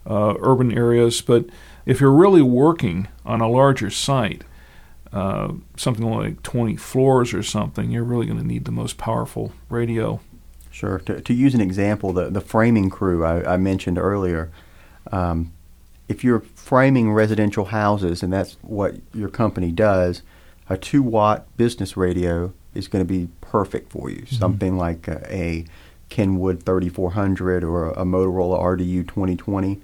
uh, 0.07 0.35
urban 0.39 0.77
areas. 0.77 1.23
But 1.23 1.47
if 1.87 1.99
you're 1.99 2.13
really 2.13 2.43
working 2.43 3.09
on 3.25 3.41
a 3.41 3.49
larger 3.49 3.89
site, 3.89 4.45
uh, 5.15 5.55
something 5.79 6.05
like 6.05 6.43
20 6.43 6.77
floors 6.77 7.33
or 7.33 7.43
something, 7.43 7.91
you're 7.91 8.05
really 8.05 8.27
going 8.27 8.39
to 8.39 8.47
need 8.47 8.67
the 8.67 8.71
most 8.71 8.99
powerful 8.99 9.55
radio. 9.71 10.21
Sure. 10.81 10.99
To, 11.01 11.21
to 11.21 11.35
use 11.35 11.55
an 11.55 11.61
example, 11.61 12.15
the, 12.15 12.31
the 12.31 12.41
framing 12.41 12.89
crew 12.89 13.23
I, 13.23 13.53
I 13.53 13.57
mentioned 13.59 13.99
earlier, 13.99 14.51
um, 15.13 15.53
if 16.09 16.25
you're 16.25 16.41
framing 16.41 17.13
residential 17.13 17.67
houses 17.67 18.23
and 18.23 18.33
that's 18.33 18.57
what 18.63 18.95
your 19.13 19.29
company 19.29 19.73
does, 19.73 20.23
a 20.71 20.79
two 20.79 21.03
watt 21.03 21.55
business 21.59 21.99
radio 21.99 22.55
is 22.75 22.89
going 22.89 23.07
to 23.07 23.09
be 23.09 23.29
perfect 23.43 23.93
for 23.93 24.09
you. 24.09 24.23
Mm-hmm. 24.23 24.37
Something 24.37 24.79
like 24.79 25.07
a, 25.07 25.23
a 25.31 25.67
Kenwood 26.09 26.63
3400 26.63 27.63
or 27.63 27.91
a, 27.91 28.05
Motorola 28.07 28.59
RDU 28.59 29.07
2020. 29.07 29.83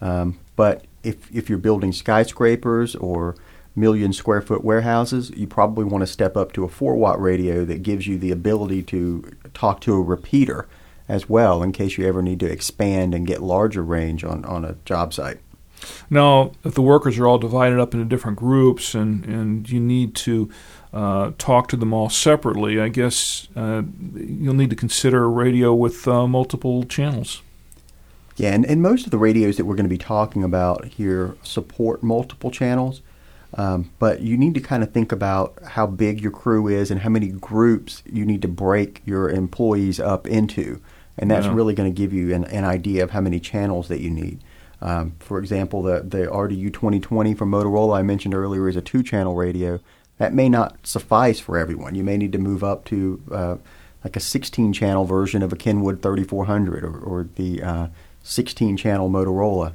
Um, 0.00 0.40
but 0.56 0.86
if, 1.04 1.32
if 1.32 1.48
you're 1.48 1.58
building 1.58 1.92
skyscrapers 1.92 2.96
or 2.96 3.36
million 3.74 4.12
square 4.12 4.42
foot 4.42 4.64
warehouses, 4.64 5.30
you 5.30 5.46
probably 5.46 5.84
want 5.84 6.02
to 6.02 6.06
step 6.06 6.36
up 6.36 6.52
to 6.52 6.64
a 6.64 6.68
4 6.68 6.96
watt 6.96 7.20
radio 7.20 7.64
that 7.64 7.82
gives 7.82 8.06
you 8.06 8.18
the 8.18 8.30
ability 8.30 8.82
to 8.84 9.32
talk 9.54 9.80
to 9.82 9.94
a 9.94 10.00
repeater 10.00 10.68
as 11.08 11.28
well 11.28 11.62
in 11.62 11.72
case 11.72 11.98
you 11.98 12.06
ever 12.06 12.22
need 12.22 12.40
to 12.40 12.50
expand 12.50 13.14
and 13.14 13.26
get 13.26 13.42
larger 13.42 13.82
range 13.82 14.24
on, 14.24 14.44
on 14.44 14.64
a 14.64 14.76
job 14.84 15.12
site. 15.12 15.38
Now, 16.10 16.52
if 16.64 16.74
the 16.74 16.82
workers 16.82 17.18
are 17.18 17.26
all 17.26 17.38
divided 17.38 17.78
up 17.78 17.92
into 17.92 18.06
different 18.06 18.38
groups 18.38 18.94
and, 18.94 19.24
and 19.24 19.68
you 19.68 19.80
need 19.80 20.14
to 20.16 20.50
uh, 20.92 21.32
talk 21.38 21.68
to 21.68 21.76
them 21.76 21.92
all 21.92 22.08
separately, 22.08 22.80
I 22.80 22.88
guess 22.88 23.48
uh, 23.56 23.82
you'll 24.14 24.54
need 24.54 24.70
to 24.70 24.76
consider 24.76 25.24
a 25.24 25.28
radio 25.28 25.74
with 25.74 26.06
uh, 26.06 26.26
multiple 26.26 26.84
channels. 26.84 27.42
Yeah, 28.36 28.54
and, 28.54 28.64
and 28.64 28.80
most 28.80 29.04
of 29.04 29.10
the 29.10 29.18
radios 29.18 29.56
that 29.56 29.64
we're 29.64 29.74
going 29.74 29.84
to 29.84 29.90
be 29.90 29.98
talking 29.98 30.42
about 30.42 30.86
here 30.86 31.36
support 31.42 32.02
multiple 32.02 32.50
channels. 32.50 33.02
Um, 33.54 33.90
but 33.98 34.20
you 34.20 34.36
need 34.36 34.54
to 34.54 34.60
kind 34.60 34.82
of 34.82 34.92
think 34.92 35.12
about 35.12 35.58
how 35.62 35.86
big 35.86 36.20
your 36.20 36.30
crew 36.30 36.68
is 36.68 36.90
and 36.90 37.00
how 37.00 37.10
many 37.10 37.28
groups 37.28 38.02
you 38.10 38.24
need 38.24 38.42
to 38.42 38.48
break 38.48 39.02
your 39.04 39.28
employees 39.28 40.00
up 40.00 40.26
into. 40.26 40.80
And 41.18 41.30
that's 41.30 41.46
yeah. 41.46 41.54
really 41.54 41.74
going 41.74 41.92
to 41.92 41.96
give 41.96 42.12
you 42.12 42.34
an, 42.34 42.44
an, 42.44 42.64
idea 42.64 43.04
of 43.04 43.10
how 43.10 43.20
many 43.20 43.38
channels 43.38 43.88
that 43.88 44.00
you 44.00 44.08
need. 44.08 44.42
Um, 44.80 45.14
for 45.20 45.38
example, 45.38 45.82
the, 45.82 46.00
the 46.00 46.26
RDU 46.26 46.72
2020 46.72 47.34
from 47.34 47.50
Motorola 47.50 47.98
I 47.98 48.02
mentioned 48.02 48.34
earlier 48.34 48.68
is 48.68 48.76
a 48.76 48.80
two 48.80 49.02
channel 49.02 49.34
radio. 49.34 49.80
That 50.16 50.32
may 50.32 50.48
not 50.48 50.86
suffice 50.86 51.38
for 51.38 51.58
everyone. 51.58 51.94
You 51.94 52.04
may 52.04 52.16
need 52.16 52.32
to 52.32 52.38
move 52.38 52.64
up 52.64 52.86
to 52.86 53.22
uh, 53.30 53.56
like 54.02 54.16
a 54.16 54.20
16 54.20 54.72
channel 54.72 55.04
version 55.04 55.42
of 55.42 55.52
a 55.52 55.56
Kenwood 55.56 56.00
3400 56.00 56.84
or, 56.84 56.98
or 56.98 57.28
the 57.36 57.62
uh, 57.62 57.86
16 58.22 58.78
channel 58.78 59.10
Motorola 59.10 59.74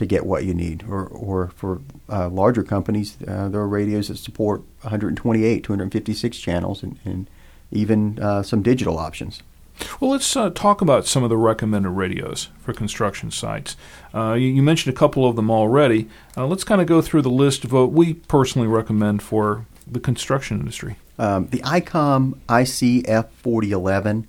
to 0.00 0.06
get 0.06 0.24
what 0.24 0.46
you 0.46 0.54
need. 0.54 0.82
Or, 0.88 1.04
or 1.06 1.48
for 1.54 1.82
uh, 2.08 2.30
larger 2.30 2.62
companies, 2.62 3.18
uh, 3.28 3.50
there 3.50 3.60
are 3.60 3.68
radios 3.68 4.08
that 4.08 4.16
support 4.16 4.62
128, 4.80 5.62
256 5.62 6.38
channels, 6.38 6.82
and, 6.82 6.98
and 7.04 7.28
even 7.70 8.18
uh, 8.18 8.42
some 8.42 8.62
digital 8.62 8.98
options. 8.98 9.42
Well, 10.00 10.10
let's 10.10 10.34
uh, 10.34 10.50
talk 10.50 10.80
about 10.80 11.06
some 11.06 11.22
of 11.22 11.28
the 11.28 11.36
recommended 11.36 11.90
radios 11.90 12.48
for 12.60 12.72
construction 12.72 13.30
sites. 13.30 13.76
Uh, 14.14 14.32
you, 14.32 14.48
you, 14.48 14.62
mentioned 14.62 14.94
a 14.94 14.98
couple 14.98 15.26
of 15.26 15.36
them 15.36 15.50
already. 15.50 16.08
Uh, 16.34 16.46
let's 16.46 16.64
kind 16.64 16.80
of 16.80 16.86
go 16.86 17.02
through 17.02 17.22
the 17.22 17.30
list 17.30 17.64
of 17.64 17.72
what 17.72 17.92
we 17.92 18.14
personally 18.14 18.68
recommend 18.68 19.22
for 19.22 19.66
the 19.86 20.00
construction 20.00 20.60
industry. 20.60 20.96
Um, 21.18 21.48
the 21.48 21.58
ICOM 21.58 22.38
ICF 22.48 23.28
4011 23.30 24.26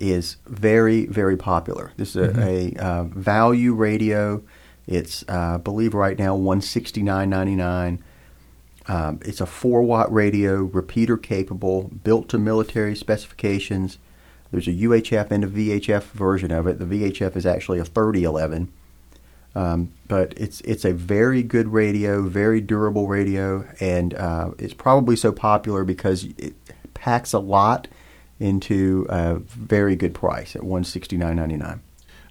is 0.00 0.36
very, 0.46 1.04
very 1.06 1.36
popular. 1.36 1.92
This 1.98 2.16
is 2.16 2.16
a, 2.16 2.28
mm-hmm. 2.28 2.80
a 2.80 2.82
uh, 2.82 3.04
value 3.04 3.74
radio. 3.74 4.42
It's, 4.86 5.22
uh, 5.28 5.54
I 5.54 5.56
believe, 5.58 5.94
right 5.94 6.18
now 6.18 6.34
one 6.34 6.60
sixty 6.60 7.02
nine 7.02 7.30
ninety 7.30 7.54
nine. 7.54 8.02
Um, 8.88 9.20
it's 9.24 9.40
a 9.40 9.46
four 9.46 9.82
watt 9.82 10.12
radio, 10.12 10.62
repeater 10.62 11.16
capable, 11.16 11.90
built 12.02 12.28
to 12.30 12.38
military 12.38 12.96
specifications. 12.96 13.98
There's 14.50 14.68
a 14.68 14.72
UHF 14.72 15.30
and 15.30 15.44
a 15.44 15.46
VHF 15.46 16.02
version 16.02 16.50
of 16.50 16.66
it. 16.66 16.78
The 16.78 16.84
VHF 16.84 17.36
is 17.36 17.46
actually 17.46 17.78
a 17.78 17.84
3011. 17.84 18.72
Um, 19.54 19.92
but 20.08 20.34
it's 20.36 20.60
it's 20.62 20.84
a 20.84 20.92
very 20.92 21.42
good 21.42 21.68
radio, 21.68 22.22
very 22.22 22.60
durable 22.60 23.06
radio, 23.06 23.66
and 23.80 24.14
uh, 24.14 24.52
it's 24.58 24.74
probably 24.74 25.14
so 25.14 25.30
popular 25.30 25.84
because 25.84 26.24
it 26.38 26.54
packs 26.94 27.32
a 27.32 27.38
lot 27.38 27.86
into 28.40 29.06
a 29.10 29.36
very 29.36 29.94
good 29.94 30.14
price 30.14 30.56
at 30.56 30.62
one 30.62 30.84
sixty 30.84 31.18
nine 31.18 31.36
ninety 31.36 31.56
nine. 31.56 31.82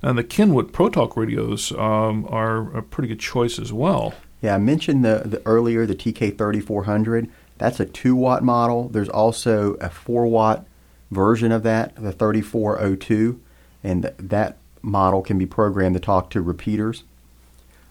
And 0.03 0.17
the 0.17 0.23
Kenwood 0.23 0.73
ProTalk 0.73 1.15
radios 1.15 1.71
um, 1.73 2.25
are 2.29 2.75
a 2.75 2.81
pretty 2.81 3.07
good 3.07 3.19
choice 3.19 3.59
as 3.59 3.71
well. 3.71 4.13
Yeah, 4.41 4.55
I 4.55 4.57
mentioned 4.57 5.05
the, 5.05 5.21
the 5.25 5.41
earlier 5.45 5.85
the 5.85 5.95
TK 5.95 6.37
thirty 6.37 6.59
four 6.59 6.85
hundred. 6.85 7.29
That's 7.57 7.79
a 7.79 7.85
two 7.85 8.15
watt 8.15 8.43
model. 8.43 8.89
There's 8.89 9.09
also 9.09 9.73
a 9.75 9.89
four 9.89 10.25
watt 10.25 10.65
version 11.11 11.51
of 11.51 11.61
that, 11.63 11.95
the 11.95 12.11
3402, 12.11 13.39
and 13.83 14.11
that 14.17 14.57
model 14.81 15.21
can 15.21 15.37
be 15.37 15.45
programmed 15.45 15.93
to 15.95 15.99
talk 15.99 16.29
to 16.31 16.41
repeaters. 16.41 17.03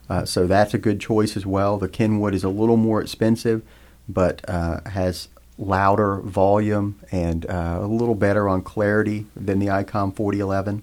Uh, 0.08 0.24
so 0.24 0.46
that's 0.46 0.74
a 0.74 0.78
good 0.78 1.00
choice 1.00 1.36
as 1.36 1.46
well. 1.46 1.78
The 1.78 1.88
Kenwood 1.88 2.34
is 2.34 2.42
a 2.42 2.48
little 2.48 2.76
more 2.76 3.00
expensive, 3.00 3.62
but 4.08 4.42
uh, 4.48 4.80
has 4.88 5.28
louder 5.56 6.16
volume 6.16 6.98
and 7.12 7.46
uh, 7.46 7.78
a 7.80 7.86
little 7.86 8.16
better 8.16 8.48
on 8.48 8.62
clarity 8.62 9.26
than 9.36 9.60
the 9.60 9.66
ICOM 9.66 10.16
4011. 10.16 10.82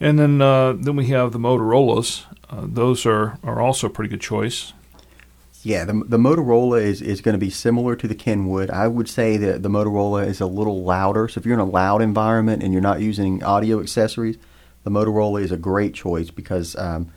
And 0.00 0.18
then 0.18 0.42
uh, 0.42 0.74
then 0.74 0.96
we 0.96 1.06
have 1.06 1.32
the 1.32 1.38
Motorola's. 1.38 2.26
Uh, 2.50 2.62
those 2.64 3.06
are, 3.06 3.38
are 3.42 3.60
also 3.60 3.86
a 3.86 3.90
pretty 3.90 4.10
good 4.10 4.20
choice. 4.20 4.72
Yeah, 5.64 5.86
the, 5.86 5.94
the 6.06 6.18
Motorola 6.18 6.82
is, 6.82 7.00
is 7.00 7.22
going 7.22 7.32
to 7.32 7.38
be 7.38 7.48
similar 7.48 7.96
to 7.96 8.06
the 8.06 8.14
Kenwood. 8.14 8.70
I 8.70 8.86
would 8.86 9.08
say 9.08 9.38
that 9.38 9.62
the 9.62 9.70
Motorola 9.70 10.26
is 10.26 10.42
a 10.42 10.46
little 10.46 10.84
louder. 10.84 11.26
So 11.26 11.38
if 11.38 11.46
you're 11.46 11.54
in 11.54 11.60
a 11.60 11.64
loud 11.64 12.02
environment 12.02 12.62
and 12.62 12.70
you're 12.70 12.82
not 12.82 13.00
using 13.00 13.42
audio 13.42 13.80
accessories, 13.80 14.36
the 14.82 14.90
Motorola 14.90 15.40
is 15.42 15.50
a 15.50 15.56
great 15.56 15.94
choice 15.94 16.30
because 16.30 16.76
um, 16.76 17.10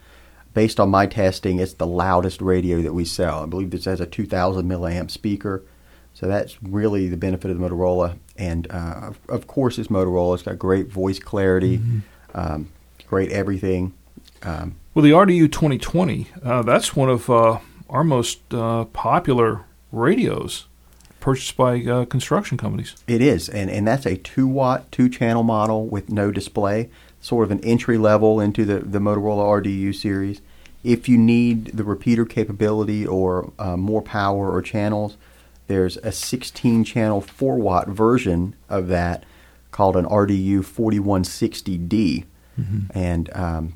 based 0.53 0.79
on 0.79 0.89
my 0.89 1.05
testing, 1.07 1.59
it's 1.59 1.73
the 1.73 1.85
loudest 1.85 2.41
radio 2.41 2.81
that 2.81 2.93
we 2.93 3.03
sell. 3.03 3.43
I 3.43 3.47
believe 3.47 3.69
this 3.69 3.83
has 3.83 3.99
a 3.99 4.05
2,000 4.05 4.65
milliamp 4.65 5.11
speaker. 5.11 5.63
So 6.13 6.25
that's 6.25 6.63
really 6.63 7.09
the 7.09 7.17
benefit 7.17 7.51
of 7.51 7.59
the 7.59 7.67
Motorola. 7.67 8.17
And 8.37 8.65
uh, 8.71 9.09
of, 9.09 9.19
of, 9.27 9.47
course, 9.47 9.77
it's 9.77 9.89
Motorola. 9.89 10.35
It's 10.35 10.43
got 10.43 10.57
great 10.57 10.87
voice 10.87 11.19
clarity, 11.19 11.79
mm-hmm. 11.79 11.99
Um, 12.33 12.69
great 13.07 13.31
everything. 13.31 13.93
Um, 14.43 14.75
well, 14.93 15.03
the 15.03 15.11
RDU 15.11 15.51
2020, 15.51 16.27
uh, 16.43 16.61
that's 16.63 16.95
one 16.95 17.09
of 17.09 17.29
uh, 17.29 17.59
our 17.89 18.03
most 18.03 18.53
uh, 18.53 18.85
popular 18.85 19.65
radios 19.91 20.67
purchased 21.19 21.57
by 21.57 21.81
uh, 21.81 22.05
construction 22.05 22.57
companies. 22.57 22.95
It 23.07 23.21
is, 23.21 23.49
and, 23.49 23.69
and 23.69 23.87
that's 23.87 24.05
a 24.05 24.17
2 24.17 24.47
watt, 24.47 24.91
2 24.91 25.09
channel 25.09 25.43
model 25.43 25.85
with 25.85 26.09
no 26.09 26.31
display, 26.31 26.89
sort 27.19 27.45
of 27.45 27.51
an 27.51 27.59
entry 27.65 27.97
level 27.97 28.39
into 28.39 28.65
the, 28.65 28.79
the 28.79 28.99
Motorola 28.99 29.61
RDU 29.61 29.93
series. 29.93 30.41
If 30.83 31.09
you 31.09 31.17
need 31.17 31.77
the 31.77 31.83
repeater 31.83 32.23
capability 32.25 33.05
or 33.05 33.51
uh, 33.59 33.75
more 33.75 34.01
power 34.01 34.51
or 34.51 34.61
channels, 34.61 35.17
there's 35.67 35.97
a 35.97 36.11
16 36.11 36.83
channel 36.83 37.19
4 37.19 37.57
watt 37.57 37.87
version 37.87 38.55
of 38.69 38.87
that 38.87 39.25
called 39.77 39.95
an 39.95 40.05
RDU 40.05 40.61
4160D. 40.61 42.25
Mm-hmm. 42.59 42.97
And 42.97 43.29
um, 43.35 43.73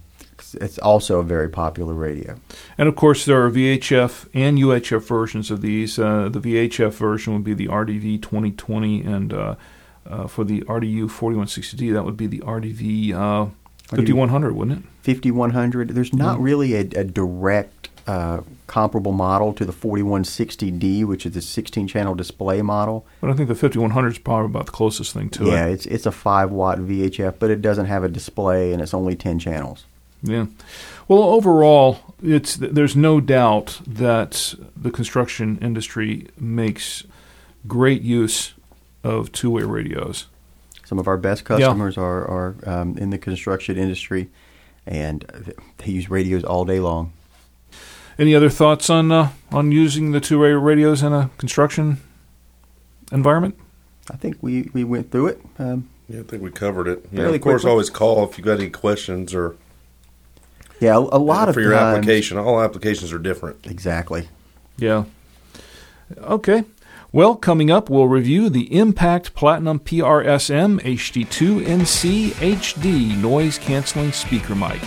it's 0.55 0.79
also 0.79 1.19
a 1.19 1.23
very 1.23 1.47
popular 1.47 1.93
radio. 1.93 2.39
And 2.75 2.89
of 2.89 2.95
course, 2.95 3.23
there 3.23 3.45
are 3.45 3.51
VHF 3.51 4.27
and 4.33 4.57
UHF 4.57 5.03
versions 5.03 5.51
of 5.51 5.61
these. 5.61 5.99
Uh, 5.99 6.27
the 6.29 6.39
VHF 6.39 6.93
version 6.93 7.33
would 7.33 7.43
be 7.43 7.53
the 7.53 7.67
RDV 7.67 8.19
2020, 8.19 9.03
and 9.03 9.31
uh, 9.31 9.55
uh, 10.09 10.25
for 10.25 10.43
the 10.43 10.61
RDU 10.61 11.03
4160D, 11.03 11.93
that 11.93 12.03
would 12.03 12.17
be 12.17 12.25
the 12.25 12.39
RDV 12.39 13.13
uh, 13.13 13.51
5100, 13.89 14.55
wouldn't 14.55 14.79
it? 14.79 14.85
5100. 15.03 15.89
There's 15.89 16.13
not 16.15 16.35
mm-hmm. 16.35 16.43
really 16.43 16.73
a, 16.73 16.79
a 16.79 17.03
direct 17.03 17.80
uh, 18.07 18.41
comparable 18.67 19.11
model 19.11 19.53
to 19.53 19.65
the 19.65 19.73
4160D, 19.73 21.05
which 21.05 21.25
is 21.25 21.33
the 21.33 21.41
16 21.41 21.87
channel 21.87 22.15
display 22.15 22.61
model. 22.61 23.05
But 23.19 23.29
I 23.29 23.33
think 23.33 23.49
the 23.49 23.55
5100 23.55 24.07
is 24.09 24.17
probably 24.17 24.45
about 24.45 24.65
the 24.65 24.71
closest 24.71 25.13
thing 25.13 25.29
to 25.31 25.45
yeah, 25.45 25.51
it. 25.51 25.55
Yeah, 25.55 25.65
it's, 25.67 25.85
it's 25.85 26.05
a 26.05 26.11
5 26.11 26.51
watt 26.51 26.79
VHF, 26.79 27.35
but 27.39 27.49
it 27.49 27.61
doesn't 27.61 27.85
have 27.85 28.03
a 28.03 28.09
display 28.09 28.73
and 28.73 28.81
it's 28.81 28.93
only 28.93 29.15
10 29.15 29.39
channels. 29.39 29.85
Yeah. 30.23 30.47
Well, 31.07 31.23
overall, 31.23 31.99
it's 32.23 32.55
there's 32.55 32.95
no 32.95 33.19
doubt 33.19 33.81
that 33.87 34.53
the 34.75 34.91
construction 34.91 35.57
industry 35.61 36.27
makes 36.39 37.03
great 37.67 38.01
use 38.01 38.53
of 39.03 39.31
two-way 39.31 39.63
radios. 39.63 40.27
Some 40.85 40.99
of 40.99 41.07
our 41.07 41.17
best 41.17 41.43
customers 41.43 41.97
yeah. 41.97 42.03
are 42.03 42.27
are 42.27 42.55
um, 42.65 42.97
in 42.97 43.09
the 43.09 43.17
construction 43.17 43.77
industry, 43.77 44.29
and 44.85 45.53
they 45.77 45.91
use 45.91 46.09
radios 46.09 46.43
all 46.43 46.65
day 46.65 46.79
long. 46.79 47.13
Any 48.21 48.35
other 48.35 48.51
thoughts 48.51 48.87
on 48.87 49.11
uh, 49.11 49.31
on 49.51 49.71
using 49.71 50.11
the 50.11 50.19
two-way 50.19 50.51
radios 50.51 51.01
in 51.01 51.11
a 51.11 51.31
construction 51.39 51.99
environment? 53.11 53.57
I 54.11 54.15
think 54.15 54.37
we, 54.41 54.69
we 54.73 54.83
went 54.83 55.09
through 55.09 55.29
it. 55.29 55.41
Um, 55.57 55.89
yeah, 56.07 56.19
I 56.19 56.23
think 56.23 56.43
we 56.43 56.51
covered 56.51 56.87
it. 56.87 57.03
You 57.11 57.17
know, 57.17 57.33
of 57.33 57.41
course, 57.41 57.61
quickly. 57.63 57.71
always 57.71 57.89
call 57.89 58.23
if 58.29 58.37
you've 58.37 58.45
got 58.45 58.59
any 58.59 58.69
questions 58.69 59.33
or 59.33 59.55
yeah, 60.79 60.97
a, 60.97 60.99
a 60.99 61.17
lot 61.17 61.49
of 61.49 61.55
for 61.55 61.61
your 61.61 61.71
times, 61.71 61.97
application. 61.97 62.37
All 62.37 62.61
applications 62.61 63.11
are 63.11 63.17
different. 63.17 63.65
Exactly. 63.65 64.29
Yeah. 64.77 65.05
Okay. 66.19 66.65
Well, 67.11 67.35
coming 67.35 67.71
up, 67.71 67.89
we'll 67.89 68.07
review 68.07 68.49
the 68.49 68.77
Impact 68.77 69.33
Platinum 69.33 69.79
PRSM 69.79 70.79
HD2 70.81 71.65
NC 71.65 72.29
HD 72.33 73.17
noise 73.17 73.57
canceling 73.57 74.11
speaker 74.11 74.53
mic. 74.53 74.79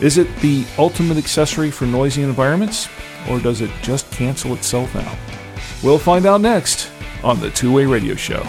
Is 0.00 0.16
it 0.16 0.34
the 0.36 0.64
ultimate 0.78 1.18
accessory 1.18 1.70
for 1.70 1.84
noisy 1.84 2.22
environments, 2.22 2.88
or 3.28 3.38
does 3.38 3.60
it 3.60 3.70
just 3.82 4.10
cancel 4.10 4.54
itself 4.54 4.96
out? 4.96 5.18
We'll 5.82 5.98
find 5.98 6.24
out 6.24 6.40
next 6.40 6.90
on 7.22 7.38
the 7.38 7.50
Two 7.50 7.70
Way 7.70 7.84
Radio 7.84 8.14
Show. 8.14 8.42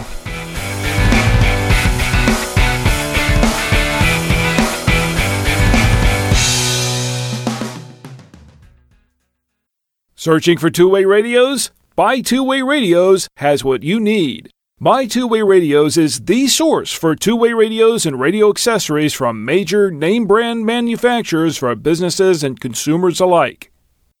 Searching 10.14 10.56
for 10.56 10.70
two 10.70 10.88
way 10.88 11.04
radios? 11.04 11.70
Buy 11.96 12.20
Two 12.20 12.44
Way 12.44 12.62
Radios 12.62 13.28
has 13.36 13.62
what 13.62 13.82
you 13.82 14.00
need. 14.00 14.48
Buy 14.82 15.06
Two 15.06 15.28
Way 15.28 15.42
Radios 15.42 15.96
is 15.96 16.24
the 16.24 16.48
source 16.48 16.92
for 16.92 17.14
two 17.14 17.36
way 17.36 17.52
radios 17.52 18.04
and 18.04 18.18
radio 18.18 18.50
accessories 18.50 19.14
from 19.14 19.44
major 19.44 19.92
name 19.92 20.26
brand 20.26 20.66
manufacturers 20.66 21.56
for 21.56 21.72
businesses 21.76 22.42
and 22.42 22.58
consumers 22.58 23.20
alike. 23.20 23.70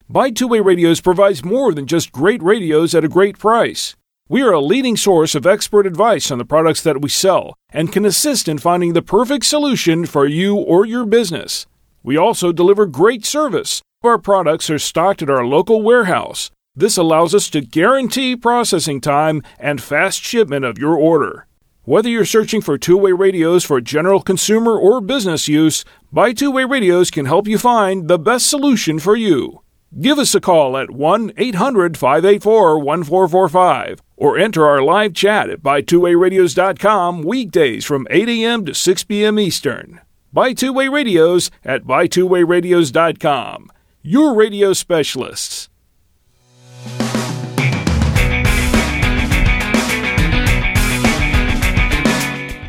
Buy 0.08 0.30
Two 0.30 0.46
Way 0.46 0.60
Radios 0.60 1.00
provides 1.00 1.44
more 1.44 1.74
than 1.74 1.88
just 1.88 2.12
great 2.12 2.40
radios 2.44 2.94
at 2.94 3.02
a 3.02 3.08
great 3.08 3.40
price. 3.40 3.96
We 4.28 4.40
are 4.42 4.52
a 4.52 4.60
leading 4.60 4.96
source 4.96 5.34
of 5.34 5.48
expert 5.48 5.84
advice 5.84 6.30
on 6.30 6.38
the 6.38 6.44
products 6.44 6.82
that 6.84 7.02
we 7.02 7.08
sell 7.08 7.54
and 7.70 7.92
can 7.92 8.04
assist 8.04 8.46
in 8.46 8.58
finding 8.58 8.92
the 8.92 9.02
perfect 9.02 9.46
solution 9.46 10.06
for 10.06 10.26
you 10.26 10.54
or 10.54 10.86
your 10.86 11.06
business. 11.06 11.66
We 12.04 12.16
also 12.16 12.52
deliver 12.52 12.86
great 12.86 13.26
service. 13.26 13.82
Our 14.04 14.16
products 14.16 14.70
are 14.70 14.78
stocked 14.78 15.22
at 15.22 15.30
our 15.30 15.44
local 15.44 15.82
warehouse. 15.82 16.52
This 16.74 16.96
allows 16.96 17.34
us 17.34 17.50
to 17.50 17.60
guarantee 17.60 18.34
processing 18.34 19.00
time 19.02 19.42
and 19.58 19.82
fast 19.82 20.22
shipment 20.22 20.64
of 20.64 20.78
your 20.78 20.96
order. 20.96 21.46
Whether 21.84 22.08
you're 22.08 22.24
searching 22.24 22.62
for 22.62 22.78
two 22.78 22.96
way 22.96 23.12
radios 23.12 23.62
for 23.64 23.80
general 23.80 24.22
consumer 24.22 24.78
or 24.78 25.00
business 25.02 25.48
use, 25.48 25.84
Buy 26.12 26.32
Two 26.32 26.50
Way 26.50 26.64
Radios 26.64 27.10
can 27.10 27.26
help 27.26 27.46
you 27.46 27.58
find 27.58 28.08
the 28.08 28.18
best 28.18 28.48
solution 28.48 28.98
for 28.98 29.16
you. 29.16 29.60
Give 30.00 30.18
us 30.18 30.34
a 30.34 30.40
call 30.40 30.78
at 30.78 30.90
1 30.90 31.32
800 31.36 31.98
584 31.98 32.78
1445 32.78 34.00
or 34.16 34.38
enter 34.38 34.64
our 34.64 34.80
live 34.80 35.12
chat 35.12 35.50
at 35.50 35.60
buytwowayradios.com 35.60 37.22
weekdays 37.22 37.84
from 37.84 38.06
8 38.08 38.28
a.m. 38.28 38.64
to 38.64 38.74
6 38.74 39.04
p.m. 39.04 39.38
Eastern. 39.38 40.00
Buy 40.32 40.54
Two 40.54 40.72
Way 40.72 40.88
Radios 40.88 41.50
at 41.64 41.82
buytwowayradios.com. 41.82 43.70
Your 44.02 44.34
radio 44.34 44.72
specialists. 44.72 45.68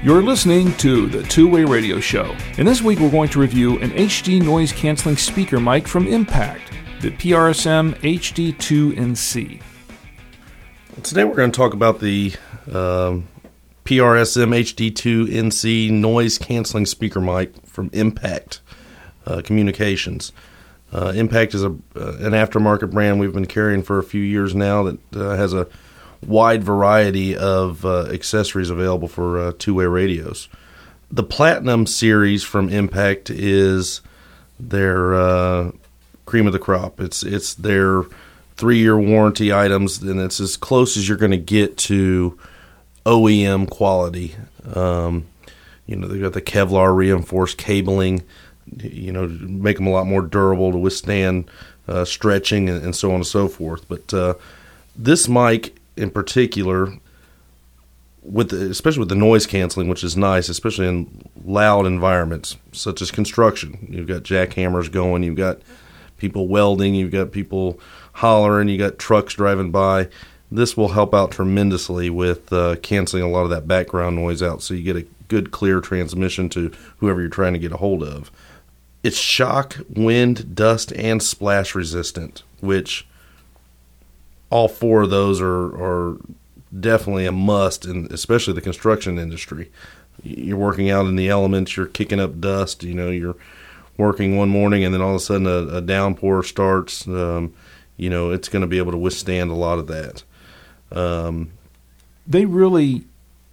You're 0.04 0.22
listening 0.22 0.76
to 0.80 1.08
the 1.08 1.24
Two 1.24 1.48
Way 1.48 1.64
Radio 1.64 2.02
Show, 2.02 2.36
and 2.58 2.68
this 2.68 2.82
week 2.82 3.00
we're 3.00 3.10
going 3.10 3.30
to 3.30 3.40
review 3.40 3.80
an 3.80 3.92
HD 3.92 4.44
noise 4.44 4.74
canceling 4.74 5.16
speaker 5.16 5.62
mic 5.62 5.88
from 5.88 6.08
Impact 6.08 6.74
the 7.00 7.12
PRSM 7.12 7.96
HD2NC. 8.02 9.62
Today 11.04 11.24
we're 11.24 11.36
going 11.36 11.54
to 11.54 11.56
talk 11.56 11.74
about 11.74 12.02
the 12.02 12.34
um, 12.68 13.30
PRSM 13.86 14.54
HD2NC 14.54 15.92
noise 15.92 16.38
canceling 16.38 16.86
speaker 16.86 17.22
mic 17.22 17.54
from 17.66 17.90
Impact 17.94 18.60
uh, 19.26 19.42
Communications. 19.42 20.34
Uh, 20.92 21.14
Impact 21.16 21.54
is 21.54 21.64
a, 21.64 21.70
uh, 21.70 22.18
an 22.20 22.34
aftermarket 22.34 22.92
brand 22.92 23.22
we've 23.22 23.32
been 23.32 23.46
carrying 23.46 23.82
for 23.82 24.00
a 24.00 24.04
few 24.04 24.22
years 24.22 24.54
now 24.54 24.84
that 24.84 25.16
uh, 25.16 25.38
has 25.38 25.54
a 25.54 25.66
wide 26.28 26.64
variety 26.64 27.36
of 27.36 27.86
uh, 27.86 28.06
accessories 28.06 28.70
available 28.70 29.08
for 29.08 29.40
uh, 29.40 29.52
two 29.58 29.76
way 29.76 29.86
radios. 29.86 30.48
The 31.12 31.24
Platinum 31.24 31.86
series 31.86 32.44
from 32.44 32.70
Impact 32.70 33.30
is 33.30 34.02
their 34.60 35.72
cream 36.26 36.48
of 36.48 36.54
the 36.54 36.60
crop. 36.60 37.00
It's 37.00 37.24
it's 37.24 37.54
their 37.54 38.04
three 38.56 38.80
year 38.80 38.98
warranty 38.98 39.54
items, 39.54 40.02
and 40.02 40.20
it's 40.20 40.40
as 40.40 40.58
close 40.58 40.98
as 40.98 41.08
you're 41.08 41.18
going 41.18 41.32
to 41.32 41.38
get 41.38 41.78
to 41.78 42.38
OEM 43.06 43.70
quality. 43.70 44.36
Um, 44.74 45.26
you 45.86 45.96
know, 45.96 46.08
they've 46.08 46.22
got 46.22 46.34
the 46.34 46.42
Kevlar 46.42 46.96
reinforced 46.96 47.58
cabling. 47.58 48.24
You 48.78 49.12
know, 49.12 49.28
make 49.28 49.78
them 49.78 49.88
a 49.88 49.92
lot 49.92 50.08
more 50.08 50.22
durable 50.22 50.72
to 50.72 50.78
withstand 50.78 51.50
uh, 51.88 52.06
stretching 52.06 52.70
and, 52.70 52.82
and, 52.82 52.96
so 52.96 53.10
on 53.10 53.16
and 53.16 53.28
so 53.28 53.50
forth. 53.50 53.88
But 53.90 54.14
uh, 54.14 54.36
this 54.96 55.28
mic 55.28 55.76
in 55.96 56.10
particular, 56.10 56.94
with 58.22 58.50
the, 58.50 58.70
especially 58.70 59.00
with 59.00 59.10
the 59.10 59.16
noise 59.16 59.46
canceling, 59.46 59.90
which 59.90 60.04
is 60.04 60.16
nice, 60.16 60.50
especially 60.50 60.88
in 60.88 61.28
loud 61.46 61.86
environments 61.86 62.58
such 62.72 63.02
as 63.02 63.12
construction. 63.12 63.86
You've 63.90 64.08
got 64.08 64.24
jackhammers 64.24 64.92
going. 64.92 65.24
You've 65.24 65.36
got 65.36 65.60
people 66.18 66.48
welding, 66.48 66.96
you've 66.96 67.12
got 67.12 67.32
people 67.32 67.80
hollering, 68.14 68.70
you 68.70 68.78
got 68.78 68.98
trucks 68.98 69.34
driving 69.34 69.72
by. 69.72 70.08
This 70.50 70.78
will 70.78 70.90
help 70.90 71.14
out 71.14 71.32
tremendously 71.32 72.10
with 72.10 72.54
uh, 72.54 72.78
canceling 72.78 73.24
a 73.24 73.30
lot 73.30 73.44
of 73.44 73.50
that 73.50 73.68
background 73.68 74.16
noise 74.16 74.42
out 74.42 74.62
so 74.62 74.74
you 74.74 74.84
get 74.84 74.96
a 74.96 75.08
good, 75.28 75.52
clear 75.52 75.82
transmission 75.82 76.48
to 76.50 76.72
whoever 76.98 77.20
you're 77.20 77.30
trying 77.30 77.54
to 77.54 77.60
get 77.60 77.72
a 77.72 77.78
hold 77.78 78.04
of. 78.04 78.32
It's 79.04 79.18
shock, 79.18 79.78
wind, 79.90 80.56
dust, 80.56 80.94
and 80.94 81.22
splash 81.22 81.76
resistant, 81.76 82.44
which 82.62 83.06
all 84.54 84.68
four 84.68 85.02
of 85.02 85.10
those 85.10 85.42
are, 85.42 85.50
are 85.50 86.18
definitely 86.80 87.26
a 87.26 87.32
must, 87.32 87.86
in 87.86 88.08
especially 88.12 88.54
the 88.54 88.62
construction 88.62 89.18
industry. 89.18 89.72
You're 90.22 90.58
working 90.58 90.92
out 90.92 91.08
in 91.08 91.16
the 91.16 91.28
elements, 91.28 91.76
you're 91.76 91.88
kicking 91.88 92.20
up 92.20 92.40
dust, 92.40 92.84
you 92.84 92.94
know, 92.94 93.10
you're 93.10 93.36
working 93.98 94.38
one 94.38 94.50
morning 94.50 94.84
and 94.84 94.94
then 94.94 95.02
all 95.02 95.10
of 95.10 95.16
a 95.16 95.20
sudden 95.20 95.48
a, 95.48 95.78
a 95.78 95.82
downpour 95.82 96.44
starts, 96.44 97.08
um, 97.08 97.52
you 97.98 98.12
know, 98.12 98.30
it's 98.30 98.48
going 98.48 98.62
to 98.62 98.68
be 98.68 98.78
able 98.78 98.92
to 98.92 98.98
withstand 98.98 99.50
a 99.50 99.56
lot 99.56 99.80
of 99.80 99.88
that. 99.88 100.24
Um, 100.92 101.54
they 102.28 102.46
really 102.46 103.06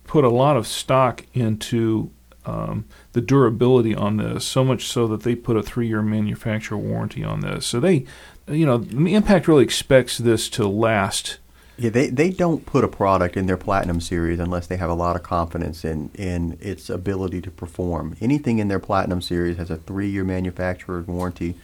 put 0.05 0.23
a 0.23 0.29
lot 0.29 0.59
of 0.59 0.67
stock 0.67 1.25
into 1.33 2.11
um, 2.45 2.85
the 3.13 3.23
durability 3.23 3.95
on 3.95 4.19
this, 4.19 4.45
so 4.45 4.65
much 4.65 4.87
so 4.87 5.07
that 5.07 5.23
they 5.23 5.35
put 5.35 5.57
a 5.57 5.63
three-year 5.63 6.03
manufacturer 6.03 6.77
warranty 6.77 7.25
on 7.25 7.41
this. 7.41 7.67
So 7.67 7.81
they, 7.81 8.05
you 8.51 8.67
know, 8.67 8.83
Impact 9.07 9.49
really 9.49 9.65
expects 9.65 10.19
this 10.19 10.49
to 10.51 10.67
last 10.67 11.39
yeah, 11.81 11.89
they, 11.89 12.11
they 12.11 12.29
don't 12.29 12.67
put 12.67 12.85
a 12.85 12.89
product 12.89 13.39
in 13.39 13.47
their 13.47 13.57
platinum 13.57 14.03
series 14.03 14.39
unless 14.39 14.67
they 14.67 14.77
have 14.77 14.91
a 14.91 14.95
lot 14.95 15.17
of 15.17 15.23
confidence 15.23 15.83
in, 15.83 16.11
in 16.15 16.59
its 16.61 16.91
ability 16.91 17.41
to 17.41 17.51
perform. 17.51 18.17
Anything 18.21 18.59
in 18.59 18.69
their 18.69 18.79
platinum 18.79 19.23
series 19.23 19.57
has 19.57 19.71
a 19.71 19.79
three 19.79 20.11
year 20.11 20.23
manufacturer's 20.23 21.07
warranty, 21.07 21.55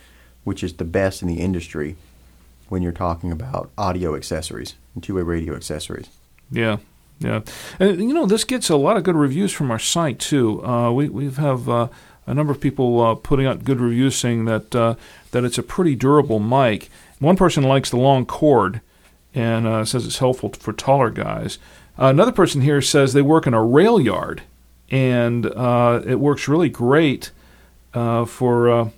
which 0.42 0.64
is 0.64 0.72
the 0.72 0.87
best 0.87 1.20
in 1.20 1.29
the 1.29 1.40
industry 1.40 1.96
when 2.70 2.81
you're 2.81 2.92
talking 2.92 3.31
about 3.31 3.70
audio 3.77 4.16
accessories 4.16 4.75
and 4.94 5.05
two 5.05 5.16
way 5.16 5.22
radio 5.22 5.55
accessories. 5.55 6.09
Yeah, 6.51 6.79
yeah, 7.18 7.42
and 7.79 7.99
you 8.01 8.14
know 8.14 8.25
this 8.25 8.44
gets 8.44 8.70
a 8.70 8.77
lot 8.77 8.96
of 8.96 9.03
good 9.03 9.16
reviews 9.16 9.53
from 9.53 9.70
our 9.70 9.79
site 9.79 10.18
too. 10.18 10.64
Uh, 10.64 10.92
we 10.92 11.11
we 11.11 11.31
have 11.33 11.68
uh, 11.68 11.88
a 12.27 12.35
number 12.35 12.53
of 12.53 12.61
people 12.61 13.01
uh, 13.01 13.15
putting 13.15 13.47
out 13.47 13.65
good 13.65 13.81
reviews 13.81 14.17
saying 14.17 14.45
that 14.47 14.75
uh, 14.75 14.95
that 15.31 15.45
it's 15.45 15.59
a 15.59 15.62
pretty 15.62 15.95
durable 15.95 16.41
mic. 16.41 16.89
One 17.19 17.37
person 17.37 17.62
likes 17.62 17.91
the 17.91 17.97
long 17.97 18.27
cord 18.27 18.81
and 19.35 19.67
uh, 19.67 19.85
says 19.85 20.07
it's 20.07 20.19
helpful 20.19 20.51
for 20.51 20.73
taller 20.73 21.11
guys. 21.11 21.59
Another 21.97 22.33
person 22.33 22.61
here 22.61 22.83
says 22.83 23.12
they 23.12 23.23
work 23.23 23.47
in 23.47 23.55
a 23.55 23.62
rail 23.62 24.01
yard, 24.01 24.43
and 24.91 25.47
uh, 25.47 26.03
it 26.05 26.17
works 26.17 26.49
really 26.49 26.69
great 26.69 27.31
uh, 27.95 28.25
for 28.25 28.69
uh, 28.69 28.91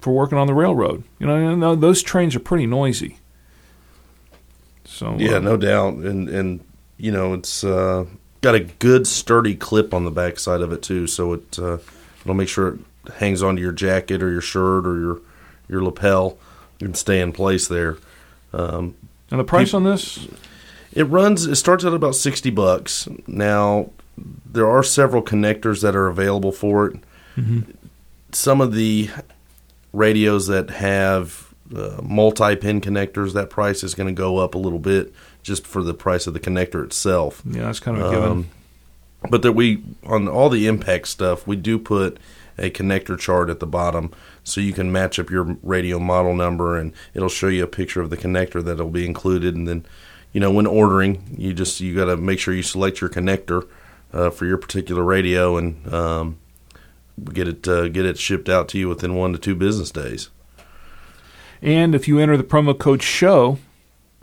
for 0.00 0.12
working 0.14 0.38
on 0.38 0.46
the 0.46 0.54
railroad. 0.54 1.02
You 1.18 1.26
know, 1.26 1.74
those 1.74 2.02
trains 2.02 2.34
are 2.36 2.40
pretty 2.40 2.66
noisy. 2.66 3.18
So 4.84 5.16
yeah, 5.18 5.38
no 5.38 5.56
doubt, 5.56 5.94
and 5.94 6.28
and 6.28 6.60
you 6.96 7.10
know 7.10 7.34
it's 7.34 7.62
got 7.62 8.54
a 8.54 8.60
good 8.60 9.06
sturdy 9.06 9.54
clip 9.54 9.92
on 9.92 10.04
the 10.04 10.10
backside 10.10 10.62
of 10.62 10.72
it 10.72 10.82
too, 10.82 11.06
so 11.06 11.34
it 11.34 11.58
it'll 12.20 12.34
make 12.34 12.48
sure 12.48 12.68
it 12.68 12.78
hangs 13.18 13.42
onto 13.42 13.62
your 13.62 13.72
jacket 13.72 14.22
or 14.22 14.30
your 14.30 14.40
shirt 14.40 14.86
or 14.86 14.98
your 14.98 15.20
your 15.68 15.82
lapel 15.82 16.38
and 16.80 16.96
stay 16.96 17.20
in 17.20 17.32
place 17.32 17.68
there. 17.68 17.96
Um, 18.52 18.96
and 19.30 19.38
the 19.38 19.44
price 19.44 19.74
on 19.74 19.84
this? 19.84 20.26
It 20.92 21.04
runs. 21.04 21.46
It 21.46 21.56
starts 21.56 21.84
at 21.84 21.94
about 21.94 22.14
sixty 22.14 22.50
bucks. 22.50 23.08
Now, 23.26 23.90
there 24.44 24.68
are 24.68 24.82
several 24.82 25.22
connectors 25.22 25.82
that 25.82 25.94
are 25.94 26.08
available 26.08 26.52
for 26.52 26.88
it. 26.88 27.00
Mm-hmm. 27.36 27.70
Some 28.32 28.60
of 28.60 28.74
the 28.74 29.10
radios 29.92 30.46
that 30.48 30.70
have 30.70 31.54
uh, 31.74 32.00
multi-pin 32.02 32.80
connectors, 32.80 33.32
that 33.34 33.50
price 33.50 33.84
is 33.84 33.94
going 33.94 34.08
to 34.08 34.12
go 34.12 34.38
up 34.38 34.54
a 34.54 34.58
little 34.58 34.78
bit 34.78 35.12
just 35.42 35.66
for 35.66 35.82
the 35.82 35.94
price 35.94 36.26
of 36.26 36.34
the 36.34 36.40
connector 36.40 36.84
itself. 36.84 37.42
Yeah, 37.44 37.62
that's 37.62 37.80
kind 37.80 37.96
of 37.96 38.06
a 38.06 38.10
given. 38.10 38.30
Um, 38.30 38.48
but 39.30 39.42
that 39.42 39.52
we 39.52 39.82
on 40.04 40.28
all 40.28 40.50
the 40.50 40.66
impact 40.66 41.08
stuff, 41.08 41.46
we 41.46 41.56
do 41.56 41.78
put 41.78 42.18
a 42.58 42.70
connector 42.70 43.18
chart 43.18 43.48
at 43.48 43.60
the 43.60 43.66
bottom 43.66 44.12
so 44.44 44.60
you 44.60 44.72
can 44.72 44.92
match 44.92 45.18
up 45.18 45.30
your 45.30 45.56
radio 45.62 45.98
model 45.98 46.34
number 46.34 46.76
and 46.76 46.92
it'll 47.14 47.28
show 47.28 47.48
you 47.48 47.64
a 47.64 47.68
picture 47.68 48.00
of 48.00 48.10
the 48.10 48.16
connector 48.16 48.62
that'll 48.62 48.90
be 48.90 49.06
included. 49.06 49.54
And 49.54 49.66
then 49.66 49.86
you 50.32 50.40
know 50.40 50.50
when 50.50 50.66
ordering 50.66 51.34
you 51.38 51.54
just 51.54 51.80
you 51.80 51.94
got 51.94 52.06
to 52.06 52.16
make 52.16 52.38
sure 52.38 52.54
you 52.54 52.62
select 52.62 53.00
your 53.00 53.10
connector 53.10 53.66
uh, 54.12 54.30
for 54.30 54.46
your 54.46 54.58
particular 54.58 55.02
radio 55.02 55.56
and 55.56 55.92
um, 55.92 56.38
get 57.32 57.48
it 57.48 57.66
uh, 57.68 57.88
get 57.88 58.04
it 58.04 58.18
shipped 58.18 58.48
out 58.48 58.68
to 58.68 58.78
you 58.78 58.88
within 58.88 59.14
one 59.14 59.32
to 59.32 59.38
two 59.38 59.54
business 59.54 59.90
days. 59.90 60.30
And 61.62 61.94
if 61.94 62.08
you 62.08 62.18
enter 62.18 62.36
the 62.36 62.44
promo 62.44 62.78
code 62.78 63.02
show 63.02 63.58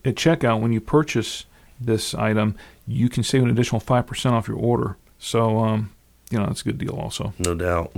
at 0.03 0.15
checkout 0.15 0.61
when 0.61 0.73
you 0.73 0.81
purchase 0.81 1.45
this 1.79 2.15
item 2.15 2.55
you 2.87 3.09
can 3.09 3.23
save 3.23 3.43
an 3.43 3.49
additional 3.49 3.81
5% 3.81 4.31
off 4.31 4.47
your 4.47 4.57
order 4.57 4.97
so 5.19 5.59
um, 5.59 5.91
you 6.29 6.37
know 6.37 6.45
that's 6.45 6.61
a 6.61 6.63
good 6.63 6.77
deal 6.77 6.95
also 6.95 7.33
no 7.39 7.53
doubt 7.53 7.95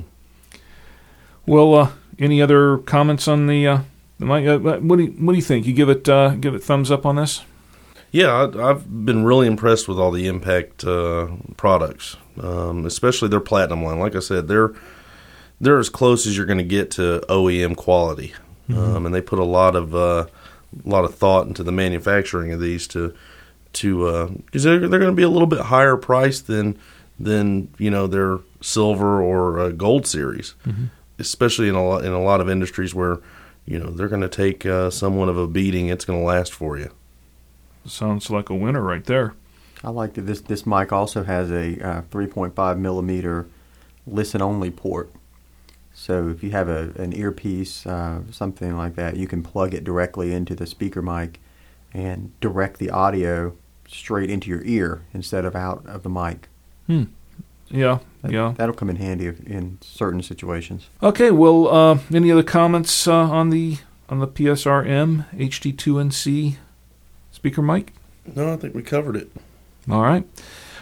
well 1.45 1.75
uh, 1.75 1.91
any 2.17 2.41
other 2.41 2.77
comments 2.79 3.27
on 3.27 3.47
the 3.47 3.67
uh, 3.67 3.79
mic, 4.19 4.47
uh, 4.47 4.59
what 4.59 4.97
do 4.97 5.03
you, 5.03 5.11
what 5.11 5.33
do 5.33 5.37
you 5.37 5.43
think? 5.43 5.65
You 5.65 5.73
give 5.73 5.89
it 5.89 6.07
uh, 6.07 6.35
give 6.35 6.53
it 6.53 6.63
thumbs 6.63 6.91
up 6.91 7.05
on 7.05 7.15
this? 7.15 7.43
Yeah, 8.11 8.49
I, 8.57 8.67
have 8.67 9.05
been 9.05 9.23
really 9.23 9.47
impressed 9.47 9.87
with 9.87 9.99
all 9.99 10.11
the 10.11 10.27
Impact 10.27 10.83
uh, 10.83 11.27
products, 11.57 12.17
um, 12.41 12.85
especially 12.85 13.29
their 13.29 13.39
Platinum 13.39 13.83
line. 13.83 13.99
Like 13.99 14.15
I 14.15 14.19
said, 14.19 14.47
they're 14.47 14.73
they're 15.61 15.79
as 15.79 15.89
close 15.89 16.25
as 16.25 16.35
you're 16.35 16.45
going 16.45 16.57
to 16.57 16.63
get 16.63 16.91
to 16.91 17.23
OEM 17.29 17.75
quality, 17.75 18.33
mm-hmm. 18.69 18.79
um, 18.79 19.05
and 19.05 19.13
they 19.13 19.21
put 19.21 19.39
a 19.39 19.43
lot 19.43 19.75
of 19.75 19.95
uh, 19.95 20.25
a 20.85 20.89
lot 20.89 21.05
of 21.05 21.15
thought 21.15 21.47
into 21.47 21.63
the 21.63 21.71
manufacturing 21.71 22.51
of 22.51 22.59
these 22.59 22.87
to 22.87 23.13
to 23.73 24.37
because 24.45 24.65
uh, 24.65 24.69
they're 24.69 24.87
they're 24.87 24.99
going 24.99 25.11
to 25.11 25.15
be 25.15 25.23
a 25.23 25.29
little 25.29 25.47
bit 25.47 25.59
higher 25.59 25.95
priced 25.97 26.47
than 26.47 26.77
than 27.19 27.73
you 27.77 27.91
know 27.91 28.07
their 28.07 28.39
silver 28.61 29.21
or 29.21 29.59
uh, 29.59 29.69
gold 29.69 30.07
series, 30.07 30.55
mm-hmm. 30.65 30.85
especially 31.17 31.69
in 31.69 31.75
a 31.75 31.85
lot 31.85 32.05
in 32.05 32.11
a 32.11 32.21
lot 32.21 32.41
of 32.41 32.49
industries 32.49 32.95
where 32.95 33.19
you 33.65 33.79
know 33.79 33.89
they're 33.91 34.07
going 34.07 34.21
to 34.21 34.29
take 34.29 34.65
uh, 34.65 34.89
somewhat 34.89 35.29
of 35.29 35.37
a 35.37 35.47
beating. 35.47 35.87
It's 35.87 36.05
going 36.05 36.19
to 36.19 36.25
last 36.25 36.53
for 36.53 36.77
you. 36.77 36.91
Sounds 37.85 38.29
like 38.29 38.49
a 38.49 38.55
winner 38.55 38.81
right 38.81 39.03
there. 39.05 39.35
I 39.83 39.89
like 39.89 40.13
that 40.13 40.21
this 40.21 40.41
this 40.41 40.65
mic 40.65 40.91
also 40.91 41.23
has 41.23 41.51
a 41.51 41.79
uh, 41.79 42.01
3.5 42.11 42.77
millimeter 42.77 43.47
listen 44.05 44.41
only 44.41 44.71
port. 44.71 45.11
So 45.93 46.29
if 46.29 46.43
you 46.43 46.51
have 46.51 46.69
a, 46.69 46.91
an 46.95 47.13
earpiece, 47.13 47.85
uh, 47.85 48.21
something 48.31 48.77
like 48.77 48.95
that, 48.95 49.17
you 49.17 49.27
can 49.27 49.43
plug 49.43 49.73
it 49.73 49.83
directly 49.83 50.33
into 50.33 50.55
the 50.55 50.65
speaker 50.65 51.01
mic 51.01 51.39
and 51.93 52.37
direct 52.39 52.79
the 52.79 52.89
audio 52.89 53.55
straight 53.87 54.29
into 54.29 54.49
your 54.49 54.63
ear 54.63 55.03
instead 55.13 55.45
of 55.45 55.55
out 55.55 55.85
of 55.85 56.03
the 56.03 56.09
mic. 56.09 56.47
Hmm. 56.87 57.05
Yeah, 57.69 57.99
that, 58.21 58.31
yeah. 58.31 58.53
That'll 58.57 58.75
come 58.75 58.89
in 58.89 58.95
handy 58.95 59.27
in 59.27 59.77
certain 59.81 60.23
situations. 60.23 60.89
Okay. 61.03 61.31
Well, 61.31 61.67
uh, 61.67 61.99
any 62.13 62.31
other 62.31 62.43
comments 62.43 63.07
uh, 63.07 63.13
on 63.13 63.49
the 63.51 63.77
on 64.09 64.19
the 64.19 64.27
PRSM 64.27 65.25
HD2NC 65.35 66.57
speaker 67.31 67.61
mic? 67.61 67.93
No, 68.35 68.53
I 68.53 68.57
think 68.57 68.73
we 68.73 68.81
covered 68.81 69.15
it. 69.15 69.31
All 69.89 70.01
right. 70.01 70.25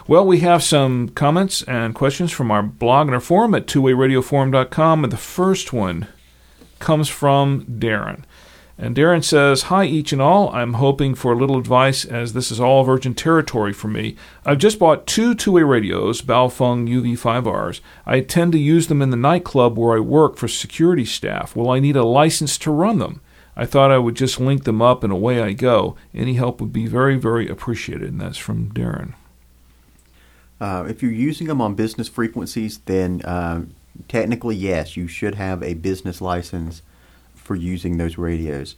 Well, 0.06 0.24
we 0.24 0.40
have 0.40 0.62
some 0.62 1.10
comments 1.10 1.62
and 1.64 1.94
questions 1.94 2.32
from 2.32 2.50
our 2.50 2.62
blog 2.62 3.08
and 3.08 3.14
our 3.14 3.20
forum 3.20 3.54
at 3.54 3.66
twowayradioforum.com, 3.66 5.04
and 5.04 5.12
the 5.12 5.18
first 5.18 5.72
one 5.74 6.06
comes 6.78 7.10
from 7.10 7.64
Darren. 7.66 8.22
And 8.80 8.94
Darren 8.94 9.24
says, 9.24 9.62
Hi, 9.62 9.84
each 9.84 10.12
and 10.12 10.22
all. 10.22 10.50
I'm 10.50 10.74
hoping 10.74 11.16
for 11.16 11.32
a 11.32 11.36
little 11.36 11.58
advice 11.58 12.04
as 12.04 12.32
this 12.32 12.52
is 12.52 12.60
all 12.60 12.84
virgin 12.84 13.12
territory 13.12 13.72
for 13.72 13.88
me. 13.88 14.14
I've 14.46 14.58
just 14.58 14.78
bought 14.78 15.06
two 15.06 15.34
two 15.34 15.52
way 15.52 15.62
radios, 15.64 16.22
Baofeng 16.22 16.88
UV5Rs. 16.88 17.80
I 18.06 18.20
tend 18.20 18.52
to 18.52 18.58
use 18.58 18.86
them 18.86 19.02
in 19.02 19.10
the 19.10 19.16
nightclub 19.16 19.76
where 19.76 19.96
I 19.96 20.00
work 20.00 20.36
for 20.36 20.46
security 20.46 21.04
staff. 21.04 21.56
Will 21.56 21.70
I 21.70 21.80
need 21.80 21.96
a 21.96 22.04
license 22.04 22.56
to 22.58 22.70
run 22.70 22.98
them? 22.98 23.20
I 23.56 23.66
thought 23.66 23.90
I 23.90 23.98
would 23.98 24.14
just 24.14 24.38
link 24.38 24.62
them 24.62 24.80
up 24.80 25.02
and 25.02 25.12
away 25.12 25.42
I 25.42 25.54
go. 25.54 25.96
Any 26.14 26.34
help 26.34 26.60
would 26.60 26.72
be 26.72 26.86
very, 26.86 27.16
very 27.16 27.48
appreciated. 27.48 28.10
And 28.10 28.20
that's 28.20 28.38
from 28.38 28.70
Darren. 28.70 29.14
Uh, 30.60 30.86
if 30.88 31.02
you're 31.02 31.10
using 31.10 31.48
them 31.48 31.60
on 31.60 31.74
business 31.74 32.08
frequencies, 32.08 32.78
then 32.86 33.22
uh, 33.22 33.64
technically, 34.06 34.54
yes, 34.54 34.96
you 34.96 35.08
should 35.08 35.34
have 35.34 35.64
a 35.64 35.74
business 35.74 36.20
license 36.20 36.82
for 37.48 37.56
using 37.56 37.96
those 37.96 38.18
radios. 38.18 38.76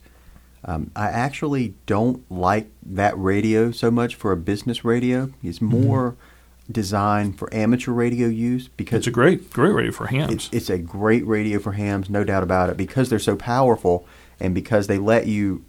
Um, 0.63 0.91
I 0.95 1.07
actually 1.07 1.73
don't 1.85 2.23
like 2.31 2.69
that 2.85 3.17
radio 3.17 3.71
so 3.71 3.91
much 3.91 4.15
for 4.15 4.31
a 4.31 4.37
business 4.37 4.85
radio. 4.85 5.29
It's 5.43 5.59
mm-hmm. 5.59 5.81
more 5.81 6.11
mm-hmm. 6.11 6.71
designed 6.71 7.37
for 7.37 7.53
amateur 7.53 7.91
radio 7.91 8.27
use 8.27 8.69
because 8.69 8.99
it's 8.99 9.07
a 9.07 9.11
great, 9.11 9.51
great 9.51 9.73
radio 9.73 9.91
for 9.91 10.07
hams. 10.07 10.31
It's, 10.31 10.49
it's 10.53 10.69
a 10.69 10.77
great 10.77 11.27
radio 11.27 11.59
for 11.59 11.73
hams, 11.73 12.09
no 12.09 12.23
doubt 12.23 12.43
about 12.43 12.69
it, 12.69 12.77
because 12.77 13.09
they're 13.09 13.19
so 13.19 13.35
powerful 13.35 14.07
and 14.39 14.55
because 14.55 14.87
they 14.87 14.97
let 14.97 15.27
you, 15.27 15.65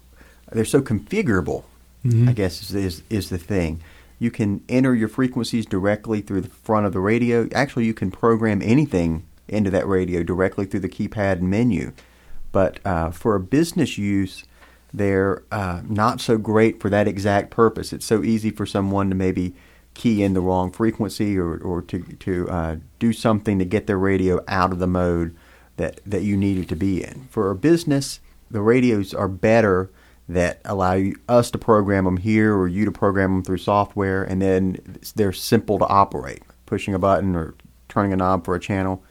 they're 0.53 0.65
so 0.65 0.81
configurable. 0.81 1.65
Mm-hmm. 2.07 2.29
I 2.29 2.33
guess 2.33 2.73
is 2.73 3.03
is 3.11 3.31
the 3.31 3.39
thing. 3.39 3.81
You 4.19 4.31
can 4.31 4.63
enter 4.69 4.95
your 4.95 5.09
frequencies 5.09 5.67
directly 5.67 6.21
through 6.21 6.43
the 6.43 6.49
front 6.49 6.87
of 6.87 6.93
the 6.93 7.01
radio. 7.01 7.49
Actually, 7.53 7.87
you 7.87 7.95
can 7.95 8.11
program 8.13 8.61
anything 8.63 9.25
into 9.49 9.71
that 9.71 9.87
radio 9.87 10.23
directly 10.23 10.67
through 10.67 10.81
the 10.81 10.89
keypad 10.89 11.41
menu. 11.41 11.93
But 12.53 12.79
uh, 12.85 13.11
for 13.11 13.35
a 13.35 13.41
business 13.41 13.99
use, 13.99 14.45
they're 14.93 15.43
uh, 15.51 15.83
not 15.89 16.21
so 16.21 16.37
great 16.37 16.81
for 16.81 16.91
that 16.91 17.09
exact 17.09 17.51
purpose. 17.51 17.93
It's 17.93 18.07
so 18.07 18.23
easy 18.23 18.51
for 18.51 18.67
someone 18.67 19.09
to 19.09 19.15
maybe 19.15 19.55
key 19.95 20.23
in 20.23 20.35
the 20.35 20.41
wrong 20.41 20.71
frequency 20.71 21.39
or, 21.39 21.57
or 21.59 21.83
to, 21.83 22.03
to 22.03 22.49
uh, 22.49 22.77
do 22.99 23.13
something 23.13 23.59
to 23.59 23.65
get 23.65 23.87
their 23.87 23.99
radio 23.99 24.43
out 24.49 24.73
of 24.73 24.79
the 24.79 24.87
mode 24.87 25.35
that, 25.77 26.01
that 26.07 26.23
you 26.23 26.37
need 26.37 26.59
it 26.59 26.69
to 26.69 26.77
be 26.77 27.03
in. 27.03 27.27
For 27.31 27.51
a 27.51 27.57
business, 27.57 28.21
the 28.51 28.61
radios 28.61 29.15
are 29.15 29.29
better 29.29 29.91
that 30.29 30.61
allow 30.65 30.95
you, 30.95 31.17
us 31.29 31.51
to 31.51 31.59
program 31.59 32.05
them 32.05 32.19
here 32.19 32.55
or 32.55 32.69
you 32.69 32.85
to 32.85 32.93
program 32.93 33.33
them 33.33 33.43
through 33.43 33.59
software, 33.59 34.23
and 34.23 34.41
then 34.41 34.79
they're 35.15 35.33
simple 35.33 35.79
to 35.79 35.87
operate. 35.87 36.43
Pushing 36.67 36.95
a 36.95 36.99
button 36.99 37.35
or 37.35 37.55
turning 37.89 38.13
a 38.13 38.17
knob 38.17 38.45
for 38.45 38.55
a 38.55 38.61
channel. 38.61 39.03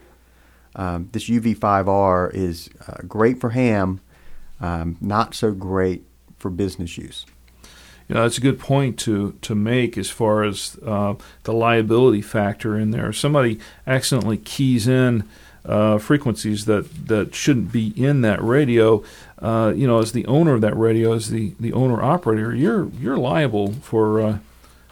Um, 0.76 1.10
this 1.12 1.30
UV5R 1.30 2.34
is 2.34 2.70
uh, 2.88 3.02
great 3.08 3.40
for 3.40 3.52
ham, 3.52 4.00
um, 4.60 4.98
not 5.02 5.36
so 5.36 5.52
great 5.52 6.04
for 6.38 6.50
business 6.50 6.98
use. 6.98 7.26
You 8.08 8.16
know, 8.16 8.24
that's 8.24 8.38
a 8.38 8.42
good 8.42 8.60
point 8.60 9.00
to, 9.00 9.38
to 9.42 9.56
make 9.56 9.98
as 9.98 10.10
far 10.10 10.44
as 10.44 10.78
uh, 10.86 11.16
the 11.44 11.54
liability 11.54 12.22
factor 12.22 12.78
in 12.78 12.92
there. 12.92 13.14
Somebody 13.14 13.60
accidentally 13.88 14.38
keys 14.38 14.88
in 14.88 15.24
uh, 15.64 15.98
frequencies 15.98 16.66
that, 16.66 17.08
that 17.08 17.36
shouldn't 17.36 17.72
be 17.72 17.94
in 17.96 18.22
that 18.22 18.42
radio, 18.44 19.04
uh, 19.40 19.74
you 19.76 19.88
know, 19.88 20.00
as 20.00 20.12
the 20.12 20.26
owner 20.26 20.54
of 20.54 20.62
that 20.62 20.76
radio, 20.76 21.14
as 21.14 21.30
the, 21.30 21.54
the 21.60 21.74
owner 21.74 22.02
operator, 22.02 22.54
you're 22.56 22.90
you're 23.00 23.18
liable 23.18 23.74
for 23.74 24.20
uh, 24.20 24.38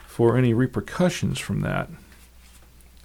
for 0.05 0.37
any 0.37 0.53
repercussions 0.53 1.39
from 1.39 1.61
that. 1.61 1.89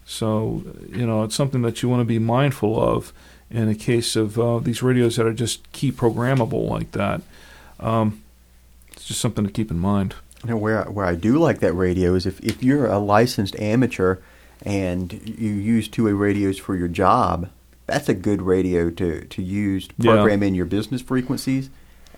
So 0.04 0.62
you 0.90 1.06
know, 1.06 1.22
it's 1.24 1.34
something 1.34 1.62
that 1.62 1.82
you 1.82 1.88
want 1.88 2.00
to 2.00 2.04
be 2.04 2.18
mindful 2.18 2.80
of 2.80 3.12
in 3.50 3.68
a 3.68 3.74
case 3.74 4.16
of 4.16 4.38
uh, 4.38 4.58
these 4.58 4.82
radios 4.82 5.16
that 5.16 5.26
are 5.26 5.32
just 5.32 5.70
key 5.72 5.92
programmable 5.92 6.68
like 6.68 6.92
that. 6.92 7.22
Um, 7.80 8.22
it's 8.92 9.06
just 9.06 9.20
something 9.20 9.44
to 9.44 9.52
keep 9.52 9.70
in 9.70 9.78
mind. 9.78 10.14
Now, 10.44 10.56
where 10.56 10.84
where 10.84 11.06
I 11.06 11.14
do 11.14 11.38
like 11.38 11.60
that 11.60 11.72
radio 11.72 12.14
is 12.14 12.26
if, 12.26 12.40
if 12.40 12.62
you're 12.62 12.86
a 12.86 12.98
licensed 12.98 13.58
amateur 13.58 14.18
and 14.62 15.12
you 15.12 15.50
use 15.50 15.88
two 15.88 16.04
way 16.04 16.12
radios 16.12 16.58
for 16.58 16.76
your 16.76 16.88
job, 16.88 17.50
that's 17.86 18.08
a 18.08 18.14
good 18.14 18.42
radio 18.42 18.90
to, 18.90 19.24
to 19.24 19.42
use 19.42 19.88
to 19.88 19.94
program 20.02 20.42
yeah. 20.42 20.48
in 20.48 20.54
your 20.54 20.66
business 20.66 21.02
frequencies 21.02 21.70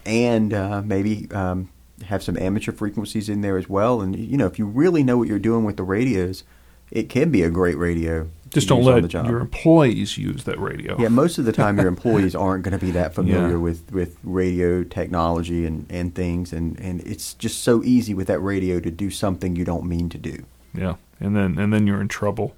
and 0.05 0.55
uh, 0.55 0.83
maybe 0.83 1.29
um, 1.33 1.69
have 2.05 2.23
some 2.23 2.37
amateur 2.37 2.73
frequencies 2.73 3.29
in 3.29 3.41
there 3.41 3.59
as 3.59 3.69
well. 3.69 4.01
And, 4.01 4.17
you 4.17 4.37
know, 4.37 4.47
if 4.47 4.59
you 4.59 4.67
really 4.67 5.03
know 5.03 5.19
what 5.19 5.29
you're 5.29 5.39
doing 5.39 5.65
with 5.65 5.77
the 5.77 5.83
radios, 5.83 6.45
it 6.91 7.09
can 7.09 7.31
be 7.31 7.43
a 7.43 7.51
great 7.51 7.77
radio. 7.77 8.29
Just 8.51 8.69
don't 8.69 8.85
let 8.85 9.13
your 9.13 9.41
employees 9.41 10.17
use 10.17 10.45
that 10.45 10.59
radio. 10.59 10.97
Yeah, 10.99 11.09
most 11.09 11.37
of 11.37 11.45
the 11.45 11.53
time 11.53 11.77
your 11.77 11.89
employees 11.97 12.35
aren't 12.35 12.65
going 12.65 12.79
to 12.79 12.85
be 12.85 12.93
that 12.93 13.13
familiar 13.15 13.51
yeah. 13.51 13.57
with, 13.57 13.91
with 13.93 14.17
radio 14.25 14.83
technology 14.83 15.67
and, 15.67 15.85
and 15.91 16.15
things. 16.15 16.53
And, 16.53 16.79
and 16.81 17.01
it's 17.03 17.35
just 17.35 17.63
so 17.63 17.83
easy 17.83 18.15
with 18.15 18.29
that 18.29 18.39
radio 18.39 18.81
to 18.81 18.91
do 18.91 19.11
something 19.11 19.57
you 19.57 19.65
don't 19.65 19.85
mean 19.85 20.09
to 20.11 20.19
do. 20.19 20.45
Yeah, 20.73 20.97
and 21.21 21.35
then 21.35 21.59
and 21.59 21.73
then 21.73 21.87
you're 21.87 22.01
in 22.01 22.09
trouble 22.09 22.55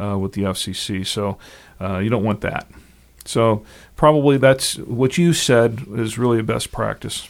uh, 0.00 0.18
with 0.18 0.32
the 0.32 0.42
FCC. 0.42 1.06
So 1.06 1.38
uh, 1.80 1.98
you 1.98 2.10
don't 2.10 2.24
want 2.24 2.40
that. 2.40 2.66
So 3.24 3.62
probably 3.94 4.38
that's 4.38 4.78
what 4.78 5.18
you 5.18 5.32
said 5.34 5.84
is 5.94 6.18
really 6.18 6.38
a 6.38 6.42
best 6.42 6.72
practice. 6.72 7.28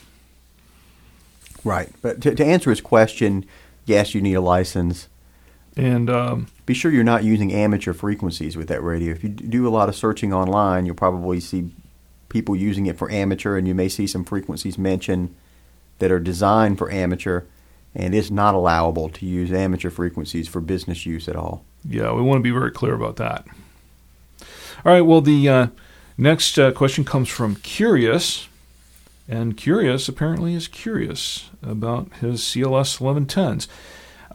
Right, 1.64 1.90
but 2.00 2.20
to, 2.22 2.34
to 2.36 2.44
answer 2.44 2.70
his 2.70 2.80
question, 2.80 3.44
yes, 3.84 4.14
you 4.14 4.20
need 4.20 4.34
a 4.34 4.40
license. 4.40 5.08
And 5.78 6.10
um, 6.10 6.48
be 6.66 6.74
sure 6.74 6.90
you're 6.90 7.04
not 7.04 7.22
using 7.22 7.52
amateur 7.52 7.92
frequencies 7.92 8.56
with 8.56 8.66
that 8.66 8.82
radio. 8.82 9.12
If 9.12 9.22
you 9.22 9.28
do 9.28 9.66
a 9.66 9.70
lot 9.70 9.88
of 9.88 9.94
searching 9.94 10.32
online, 10.34 10.84
you'll 10.84 10.96
probably 10.96 11.38
see 11.38 11.70
people 12.28 12.56
using 12.56 12.86
it 12.86 12.98
for 12.98 13.08
amateur, 13.12 13.56
and 13.56 13.68
you 13.68 13.76
may 13.76 13.88
see 13.88 14.08
some 14.08 14.24
frequencies 14.24 14.76
mentioned 14.76 15.34
that 16.00 16.10
are 16.10 16.18
designed 16.18 16.78
for 16.78 16.90
amateur, 16.90 17.44
and 17.94 18.12
it's 18.12 18.28
not 18.28 18.56
allowable 18.56 19.08
to 19.08 19.24
use 19.24 19.52
amateur 19.52 19.88
frequencies 19.88 20.48
for 20.48 20.60
business 20.60 21.06
use 21.06 21.28
at 21.28 21.36
all. 21.36 21.64
Yeah, 21.88 22.12
we 22.12 22.22
want 22.22 22.40
to 22.40 22.42
be 22.42 22.50
very 22.50 22.72
clear 22.72 22.94
about 22.94 23.14
that. 23.16 23.46
All 24.84 24.92
right, 24.92 25.02
well, 25.02 25.20
the 25.20 25.48
uh, 25.48 25.66
next 26.16 26.58
uh, 26.58 26.72
question 26.72 27.04
comes 27.04 27.28
from 27.28 27.54
Curious. 27.54 28.48
And 29.28 29.56
Curious 29.56 30.08
apparently 30.08 30.54
is 30.54 30.66
curious 30.66 31.50
about 31.62 32.12
his 32.14 32.40
CLS 32.40 32.98
1110s. 32.98 33.68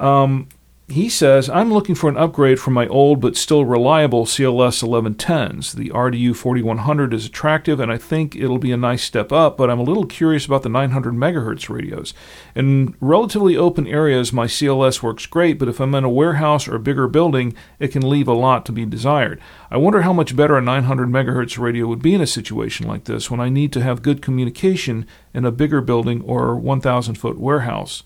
Um, 0.01 0.47
he 0.89 1.07
says, 1.07 1.49
I'm 1.49 1.71
looking 1.71 1.95
for 1.95 2.09
an 2.09 2.17
upgrade 2.17 2.59
from 2.59 2.73
my 2.73 2.87
old 2.87 3.21
but 3.21 3.37
still 3.37 3.63
reliable 3.63 4.25
CLS 4.25 4.83
1110s. 4.83 5.73
The 5.73 5.89
RDU 5.89 6.35
4100 6.35 7.13
is 7.13 7.25
attractive 7.25 7.79
and 7.79 7.89
I 7.89 7.97
think 7.97 8.35
it'll 8.35 8.57
be 8.57 8.73
a 8.73 8.77
nice 8.77 9.01
step 9.01 9.31
up, 9.31 9.55
but 9.55 9.69
I'm 9.69 9.79
a 9.79 9.83
little 9.83 10.05
curious 10.05 10.45
about 10.45 10.61
the 10.61 10.69
900 10.69 11.13
megahertz 11.13 11.69
radios. 11.69 12.13
In 12.53 12.95
relatively 12.99 13.55
open 13.55 13.87
areas, 13.87 14.33
my 14.33 14.45
CLS 14.45 15.01
works 15.01 15.25
great, 15.25 15.57
but 15.57 15.69
if 15.69 15.79
I'm 15.79 15.95
in 15.95 16.03
a 16.03 16.09
warehouse 16.09 16.67
or 16.67 16.75
a 16.75 16.81
bigger 16.81 17.07
building, 17.07 17.55
it 17.79 17.93
can 17.93 18.07
leave 18.07 18.27
a 18.27 18.33
lot 18.33 18.65
to 18.65 18.73
be 18.73 18.85
desired. 18.85 19.39
I 19.71 19.77
wonder 19.77 20.01
how 20.01 20.11
much 20.11 20.35
better 20.35 20.57
a 20.57 20.61
900 20.61 21.07
megahertz 21.07 21.57
radio 21.57 21.87
would 21.87 22.01
be 22.01 22.13
in 22.13 22.21
a 22.21 22.27
situation 22.27 22.87
like 22.87 23.05
this 23.05 23.31
when 23.31 23.39
I 23.39 23.47
need 23.47 23.71
to 23.73 23.81
have 23.81 24.01
good 24.01 24.21
communication 24.21 25.07
in 25.33 25.45
a 25.45 25.51
bigger 25.51 25.79
building 25.79 26.21
or 26.23 26.57
1,000 26.57 27.15
foot 27.15 27.39
warehouse. 27.39 28.03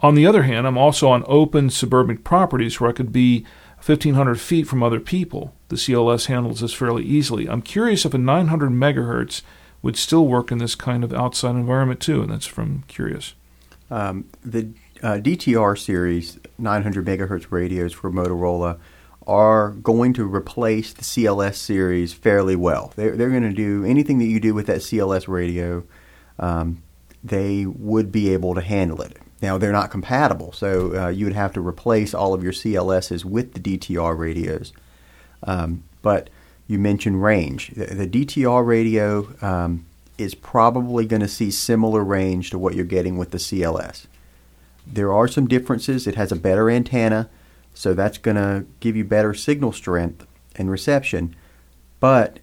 On 0.00 0.14
the 0.14 0.26
other 0.26 0.42
hand, 0.42 0.66
I'm 0.66 0.78
also 0.78 1.08
on 1.08 1.24
open 1.26 1.70
suburban 1.70 2.18
properties 2.18 2.80
where 2.80 2.90
I 2.90 2.92
could 2.92 3.12
be 3.12 3.46
1,500 3.84 4.40
feet 4.40 4.66
from 4.66 4.82
other 4.82 5.00
people. 5.00 5.54
The 5.68 5.76
CLS 5.76 6.26
handles 6.26 6.60
this 6.60 6.74
fairly 6.74 7.04
easily. 7.04 7.48
I'm 7.48 7.62
curious 7.62 8.04
if 8.04 8.14
a 8.14 8.18
900 8.18 8.70
megahertz 8.70 9.42
would 9.82 9.96
still 9.96 10.26
work 10.26 10.50
in 10.50 10.58
this 10.58 10.74
kind 10.74 11.04
of 11.04 11.12
outside 11.12 11.54
environment 11.54 12.00
too, 12.00 12.22
and 12.22 12.30
that's 12.30 12.46
from 12.46 12.84
Curious. 12.88 13.34
Um, 13.90 14.28
the 14.44 14.68
uh, 15.02 15.18
DTR 15.22 15.78
series 15.78 16.38
900 16.58 17.04
megahertz 17.06 17.46
radios 17.50 17.92
for 17.92 18.10
Motorola 18.10 18.78
are 19.26 19.70
going 19.70 20.12
to 20.14 20.24
replace 20.24 20.92
the 20.92 21.02
CLS 21.02 21.54
series 21.54 22.12
fairly 22.12 22.56
well. 22.56 22.92
They're, 22.96 23.16
they're 23.16 23.30
going 23.30 23.42
to 23.42 23.52
do 23.52 23.84
anything 23.84 24.18
that 24.18 24.26
you 24.26 24.40
do 24.40 24.54
with 24.54 24.66
that 24.66 24.78
CLS 24.78 25.28
radio, 25.28 25.84
um, 26.38 26.82
they 27.22 27.66
would 27.66 28.12
be 28.12 28.32
able 28.32 28.54
to 28.54 28.60
handle 28.60 29.02
it. 29.02 29.18
Now 29.42 29.58
they're 29.58 29.72
not 29.72 29.90
compatible, 29.90 30.52
so 30.52 30.96
uh, 30.96 31.08
you 31.08 31.26
would 31.26 31.34
have 31.34 31.52
to 31.54 31.60
replace 31.60 32.14
all 32.14 32.32
of 32.32 32.42
your 32.42 32.52
CLSs 32.52 33.24
with 33.24 33.52
the 33.52 33.60
DTR 33.60 34.16
radios. 34.16 34.72
Um, 35.42 35.84
but 36.02 36.30
you 36.66 36.78
mentioned 36.78 37.22
range. 37.22 37.68
The, 37.70 37.86
the 37.86 38.06
DTR 38.06 38.66
radio 38.66 39.28
um, 39.42 39.86
is 40.18 40.34
probably 40.34 41.06
going 41.06 41.20
to 41.20 41.28
see 41.28 41.50
similar 41.50 42.02
range 42.02 42.50
to 42.50 42.58
what 42.58 42.74
you're 42.74 42.84
getting 42.84 43.18
with 43.18 43.30
the 43.30 43.38
CLS. 43.38 44.06
There 44.86 45.12
are 45.12 45.28
some 45.28 45.46
differences. 45.48 46.06
It 46.06 46.14
has 46.14 46.32
a 46.32 46.36
better 46.36 46.70
antenna, 46.70 47.28
so 47.74 47.92
that's 47.92 48.18
going 48.18 48.36
to 48.36 48.64
give 48.80 48.96
you 48.96 49.04
better 49.04 49.34
signal 49.34 49.72
strength 49.72 50.26
and 50.54 50.70
reception. 50.70 51.36
But 52.00 52.38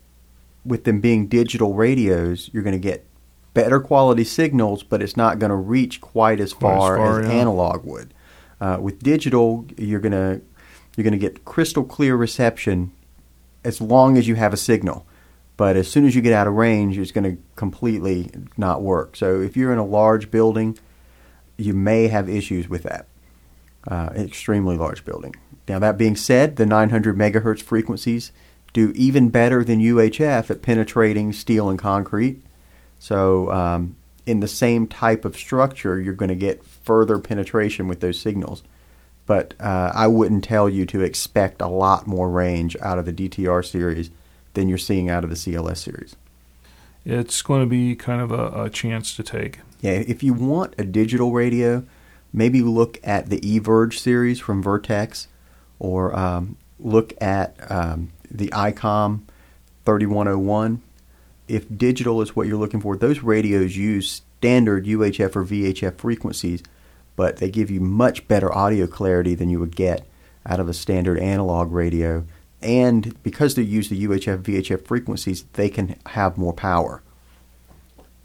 with 0.66 0.84
them 0.84 1.02
being 1.02 1.28
digital 1.28 1.74
radios, 1.74 2.50
you're 2.54 2.64
going 2.64 2.74
to 2.74 2.80
get 2.80 3.06
better 3.54 3.80
quality 3.80 4.24
signals, 4.24 4.84
but 4.84 5.02
it's 5.02 5.18
not 5.18 5.40
going 5.40 5.50
to 5.50 5.56
reach 5.56 6.02
quite 6.02 6.40
as 6.40 6.52
far, 6.54 6.98
quite 6.98 7.04
as, 7.04 7.10
far, 7.10 7.20
as 7.22 7.28
yeah. 7.28 7.34
analog 7.34 7.86
would. 7.86 8.14
Uh, 8.60 8.78
with 8.80 9.00
digital, 9.00 9.66
you're 9.78 10.00
going 10.00 10.12
to 10.12 10.42
you're 10.96 11.04
going 11.04 11.14
to 11.14 11.18
get 11.18 11.44
crystal 11.44 11.84
clear 11.84 12.16
reception 12.16 12.92
as 13.64 13.82
long 13.82 14.18
as 14.18 14.28
you 14.28 14.36
have 14.36 14.54
a 14.54 14.58
signal. 14.58 15.08
But 15.58 15.76
as 15.76 15.88
soon 15.88 16.06
as 16.06 16.16
you 16.16 16.22
get 16.22 16.34
out 16.34 16.48
of 16.48 16.54
range, 16.54 16.98
it's 16.98 17.12
going 17.12 17.36
to 17.36 17.42
completely 17.56 18.32
not 18.58 18.82
work. 18.82 19.16
So 19.16 19.42
if 19.42 19.56
you're 19.56 19.72
in 19.72 19.80
a 19.80 19.86
large 19.86 20.32
building, 20.32 20.78
you 21.58 21.74
may 21.74 22.08
have 22.08 22.30
issues 22.30 22.68
with 22.68 22.84
that. 22.84 23.08
Uh, 23.88 24.10
extremely 24.16 24.78
large 24.78 25.04
building. 25.04 25.36
Now 25.68 25.80
that 25.80 25.98
being 25.98 26.16
said, 26.16 26.56
the 26.56 26.66
900 26.66 27.18
megahertz 27.18 27.62
frequencies 27.62 28.32
do 28.72 28.92
even 28.96 29.30
better 29.30 29.64
than 29.64 29.80
UHF 29.80 30.50
at 30.50 30.62
penetrating 30.62 31.32
steel 31.32 31.70
and 31.70 31.78
concrete. 31.78 32.42
So, 33.04 33.52
um, 33.52 33.98
in 34.26 34.40
the 34.40 34.48
same 34.48 34.88
type 34.88 35.26
of 35.26 35.36
structure, 35.36 36.00
you're 36.00 36.14
going 36.14 36.30
to 36.30 36.36
get 36.36 36.64
further 36.64 37.20
penetration 37.20 37.90
with 37.90 38.00
those 38.00 38.18
signals. 38.18 38.64
But 39.26 39.56
uh, 39.60 39.92
I 39.94 40.08
wouldn't 40.08 40.46
tell 40.46 40.70
you 40.70 40.86
to 40.86 41.02
expect 41.02 41.62
a 41.62 41.68
lot 41.68 42.08
more 42.08 42.30
range 42.30 42.78
out 42.82 42.98
of 42.98 43.04
the 43.04 43.12
DTR 43.12 43.70
series 43.70 44.10
than 44.54 44.70
you're 44.70 44.78
seeing 44.78 45.10
out 45.10 45.26
of 45.26 45.30
the 45.30 45.36
CLS 45.36 45.80
series. 45.80 46.16
It's 47.04 47.42
going 47.42 47.60
to 47.60 47.66
be 47.66 47.94
kind 47.98 48.22
of 48.22 48.32
a, 48.32 48.64
a 48.64 48.70
chance 48.70 49.14
to 49.18 49.22
take. 49.24 49.60
Yeah, 49.82 49.92
if 50.08 50.24
you 50.24 50.34
want 50.34 50.74
a 50.78 50.86
digital 50.86 51.34
radio, 51.34 51.84
maybe 52.32 52.62
look 52.62 53.02
at 53.04 53.30
the 53.30 53.42
eVerge 53.42 54.00
series 54.00 54.40
from 54.40 54.64
Vertex 54.64 55.28
or 55.78 56.18
um, 56.18 56.56
look 56.80 57.12
at 57.20 57.70
um, 57.70 58.14
the 58.32 58.48
ICOM 58.48 59.24
3101 59.84 60.82
if 61.54 61.78
digital 61.78 62.22
is 62.22 62.36
what 62.36 62.48
you're 62.48 62.58
looking 62.58 62.82
for, 62.82 62.98
those 62.98 63.22
radios 63.22 63.78
use 63.78 64.24
standard 64.40 64.86
UHF 64.86 65.36
or 65.36 65.46
VHF 65.46 65.98
frequencies, 65.98 66.64
but 67.16 67.38
they 67.38 67.50
give 67.50 67.70
you 67.70 67.80
much 67.80 68.28
better 68.28 68.54
audio 68.54 68.88
clarity 68.88 69.36
than 69.36 69.50
you 69.50 69.60
would 69.60 69.76
get 69.76 70.06
out 70.46 70.60
of 70.60 70.68
a 70.68 70.74
standard 70.74 71.20
analog 71.20 71.72
radio. 71.72 72.26
And 72.62 73.22
because 73.24 73.54
they 73.54 73.62
use 73.62 73.90
the 73.90 74.04
UHF 74.06 74.42
VHF 74.42 74.86
frequencies, 74.86 75.46
they 75.54 75.70
can 75.70 75.96
have 76.08 76.38
more 76.38 76.54
power. 76.54 77.04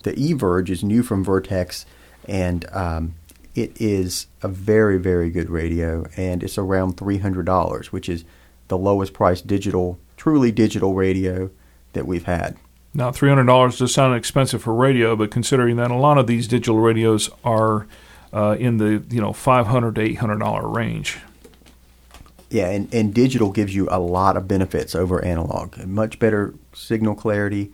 The 0.05 0.13
eVerge 0.13 0.71
is 0.71 0.83
new 0.83 1.03
from 1.03 1.23
Vertex, 1.23 1.85
and 2.27 2.65
um, 2.73 3.15
it 3.55 3.79
is 3.81 4.27
a 4.43 4.49
very, 4.49 4.97
very 4.97 5.29
good 5.29 5.51
radio, 5.51 6.07
and 6.17 6.43
it's 6.43 6.57
around 6.57 6.97
$300, 6.97 7.87
which 7.87 8.09
is 8.09 8.25
the 8.69 8.79
lowest 8.79 9.13
price 9.13 9.43
digital, 9.43 9.99
truly 10.17 10.51
digital 10.51 10.95
radio 10.95 11.51
that 11.93 12.07
we've 12.07 12.25
had. 12.25 12.57
Now, 12.99 13.13
$300 13.13 13.79
does 13.79 13.95
sound 13.95 14.17
expensive 14.17 14.61
for 14.61 14.75
radio, 14.75 15.15
but 15.15 15.31
considering 15.31 15.77
that 15.77 15.93
a 15.93 15.95
lot 15.95 16.19
of 16.19 16.27
these 16.27 16.49
digital 16.49 16.81
radios 16.81 17.31
are 17.45 17.87
uh, 18.33 18.57
in 18.59 18.79
the 18.79 19.05
you 19.09 19.21
know 19.21 19.31
$500 19.31 19.95
to 19.95 20.17
$800 20.17 20.75
range. 20.75 21.21
Yeah, 22.51 22.71
and, 22.71 22.93
and 22.93 23.15
digital 23.15 23.53
gives 23.53 23.73
you 23.73 23.87
a 23.89 24.01
lot 24.01 24.37
of 24.37 24.49
benefits 24.49 24.97
over 24.97 25.25
analog. 25.25 25.79
Much 25.87 26.19
better 26.19 26.55
signal 26.73 27.15
clarity. 27.15 27.71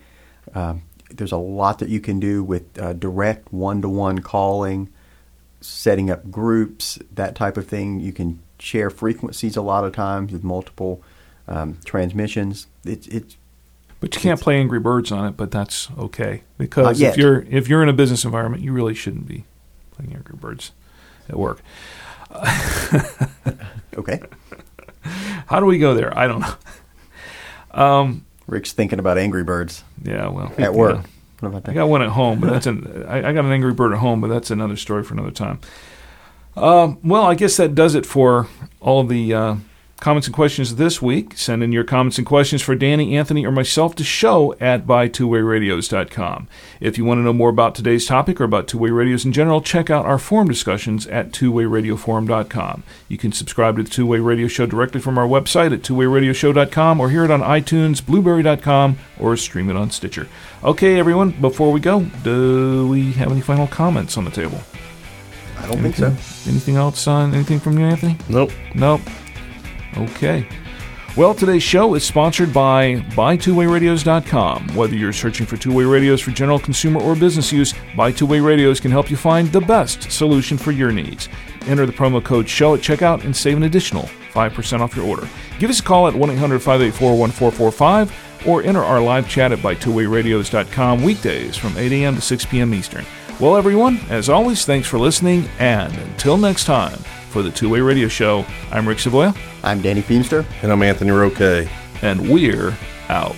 Um, 0.54 0.82
there's 1.10 1.32
a 1.32 1.38
lot 1.38 1.78
that 1.78 1.88
you 1.88 2.00
can 2.00 2.20
do 2.20 2.44
with 2.44 2.78
uh, 2.78 2.92
direct 2.92 3.50
one 3.50 3.80
to 3.80 3.88
one 3.88 4.18
calling, 4.18 4.92
setting 5.62 6.10
up 6.10 6.30
groups, 6.30 6.98
that 7.10 7.34
type 7.34 7.56
of 7.56 7.66
thing. 7.66 7.98
You 7.98 8.12
can 8.12 8.42
share 8.58 8.90
frequencies 8.90 9.56
a 9.56 9.62
lot 9.62 9.84
of 9.84 9.94
times 9.94 10.32
with 10.32 10.44
multiple 10.44 11.02
um, 11.48 11.78
transmissions. 11.86 12.66
It's, 12.84 13.06
it's 13.06 13.38
but 14.04 14.14
you 14.14 14.20
can't 14.20 14.38
play 14.38 14.60
Angry 14.60 14.78
Birds 14.78 15.10
on 15.10 15.24
it, 15.24 15.34
but 15.34 15.50
that's 15.50 15.88
okay 15.96 16.42
because 16.58 17.00
if 17.00 17.16
you're 17.16 17.40
if 17.48 17.68
you're 17.68 17.82
in 17.82 17.88
a 17.88 17.94
business 17.94 18.22
environment, 18.26 18.62
you 18.62 18.70
really 18.70 18.92
shouldn't 18.92 19.26
be 19.26 19.46
playing 19.92 20.12
Angry 20.14 20.36
Birds 20.36 20.72
at 21.26 21.36
work. 21.36 21.62
okay. 23.96 24.20
How 25.46 25.58
do 25.58 25.64
we 25.64 25.78
go 25.78 25.94
there? 25.94 26.16
I 26.18 26.26
don't 26.26 26.40
know. 26.40 26.54
Um, 27.70 28.26
Rick's 28.46 28.72
thinking 28.72 28.98
about 28.98 29.16
Angry 29.16 29.42
Birds. 29.42 29.84
Yeah, 30.02 30.28
well, 30.28 30.52
at 30.58 30.74
work. 30.74 31.06
Yeah. 31.42 31.60
I 31.64 31.72
got 31.72 31.88
one 31.88 32.02
at 32.02 32.10
home, 32.10 32.40
but 32.40 32.50
that's 32.50 32.66
an 32.66 33.06
I, 33.08 33.30
I, 33.30 33.32
got 33.32 33.46
an 33.46 33.52
Angry 33.52 33.72
Bird 33.72 33.92
at 33.92 34.00
home, 34.00 34.20
but 34.20 34.28
that's 34.28 34.50
another 34.50 34.76
story 34.76 35.02
for 35.02 35.14
another 35.14 35.30
time. 35.30 35.60
Um, 36.58 36.98
well, 37.02 37.24
I 37.24 37.34
guess 37.34 37.56
that 37.56 37.74
does 37.74 37.94
it 37.94 38.04
for 38.04 38.48
all 38.80 39.02
the. 39.02 39.32
Uh, 39.32 39.56
comments 40.04 40.28
and 40.28 40.34
questions 40.34 40.76
this 40.76 41.00
week. 41.00 41.32
Send 41.34 41.62
in 41.62 41.72
your 41.72 41.82
comments 41.82 42.18
and 42.18 42.26
questions 42.26 42.60
for 42.60 42.74
Danny, 42.74 43.16
Anthony, 43.16 43.46
or 43.46 43.50
myself 43.50 43.94
to 43.94 44.04
show 44.04 44.54
at 44.60 44.86
buytwowayradios.com. 44.86 46.46
If 46.78 46.98
you 46.98 47.06
want 47.06 47.20
to 47.20 47.22
know 47.22 47.32
more 47.32 47.48
about 47.48 47.74
today's 47.74 48.04
topic 48.04 48.38
or 48.38 48.44
about 48.44 48.68
two-way 48.68 48.90
radios 48.90 49.24
in 49.24 49.32
general, 49.32 49.62
check 49.62 49.88
out 49.88 50.04
our 50.04 50.18
forum 50.18 50.46
discussions 50.46 51.06
at 51.06 51.32
twowayradioforum.com. 51.32 52.82
You 53.08 53.16
can 53.16 53.32
subscribe 53.32 53.78
to 53.78 53.82
the 53.82 53.88
Two 53.88 54.06
Way 54.06 54.18
Radio 54.18 54.46
Show 54.46 54.66
directly 54.66 55.00
from 55.00 55.16
our 55.16 55.26
website 55.26 55.72
at 55.72 55.80
twowayradioshow.com 55.80 57.00
or 57.00 57.08
hear 57.08 57.24
it 57.24 57.30
on 57.30 57.40
iTunes, 57.40 58.04
blubrry.com, 58.04 58.98
or 59.18 59.38
stream 59.38 59.70
it 59.70 59.76
on 59.76 59.90
Stitcher. 59.90 60.28
Okay, 60.62 60.98
everyone, 60.98 61.30
before 61.30 61.72
we 61.72 61.80
go, 61.80 62.02
do 62.22 62.86
we 62.88 63.12
have 63.12 63.32
any 63.32 63.40
final 63.40 63.66
comments 63.66 64.18
on 64.18 64.26
the 64.26 64.30
table? 64.30 64.60
I 65.56 65.62
don't 65.62 65.78
anything, 65.78 66.10
think 66.10 66.20
so. 66.20 66.50
Anything 66.50 66.76
else 66.76 67.06
on 67.06 67.32
anything 67.32 67.58
from 67.58 67.78
you, 67.78 67.86
Anthony? 67.86 68.18
Nope. 68.28 68.50
Nope. 68.74 69.00
Okay. 69.96 70.46
Well, 71.16 71.32
today's 71.32 71.62
show 71.62 71.94
is 71.94 72.02
sponsored 72.02 72.52
by 72.52 72.96
BuyTwoWayRadios.com. 73.10 74.74
Whether 74.74 74.96
you're 74.96 75.12
searching 75.12 75.46
for 75.46 75.56
two-way 75.56 75.84
radios 75.84 76.20
for 76.20 76.32
general 76.32 76.58
consumer 76.58 77.00
or 77.00 77.14
business 77.14 77.52
use, 77.52 77.72
Buy 77.96 78.10
Two 78.10 78.26
Way 78.26 78.40
Radios 78.40 78.80
can 78.80 78.90
help 78.90 79.12
you 79.12 79.16
find 79.16 79.46
the 79.52 79.60
best 79.60 80.10
solution 80.10 80.58
for 80.58 80.72
your 80.72 80.90
needs. 80.90 81.28
Enter 81.66 81.86
the 81.86 81.92
promo 81.92 82.20
code 82.22 82.48
SHOW 82.48 82.74
at 82.74 82.80
checkout 82.80 83.22
and 83.22 83.36
save 83.36 83.56
an 83.56 83.62
additional 83.62 84.10
5% 84.32 84.80
off 84.80 84.96
your 84.96 85.06
order. 85.06 85.28
Give 85.60 85.70
us 85.70 85.78
a 85.78 85.84
call 85.84 86.08
at 86.08 86.14
1-800-584-1445 86.14 88.48
or 88.48 88.64
enter 88.64 88.82
our 88.82 89.00
live 89.00 89.28
chat 89.28 89.52
at 89.52 89.60
BuyTwoWayRadios.com 89.60 91.04
weekdays 91.04 91.56
from 91.56 91.78
8 91.78 91.92
a.m. 91.92 92.16
to 92.16 92.20
6 92.20 92.46
p.m. 92.46 92.74
Eastern. 92.74 93.06
Well, 93.38 93.56
everyone, 93.56 94.00
as 94.10 94.28
always, 94.28 94.64
thanks 94.64 94.88
for 94.88 94.98
listening, 94.98 95.48
and 95.60 95.96
until 95.96 96.36
next 96.36 96.64
time, 96.64 96.98
for 97.34 97.42
the 97.42 97.50
Two 97.50 97.68
Way 97.68 97.80
Radio 97.80 98.06
Show, 98.06 98.46
I'm 98.70 98.86
Rick 98.86 98.98
Savoya. 98.98 99.36
I'm 99.64 99.82
Danny 99.82 100.00
Feemster. 100.02 100.46
And 100.62 100.70
I'm 100.70 100.84
Anthony 100.84 101.10
Roque. 101.10 101.66
And 102.00 102.30
we're 102.30 102.72
out. 103.08 103.34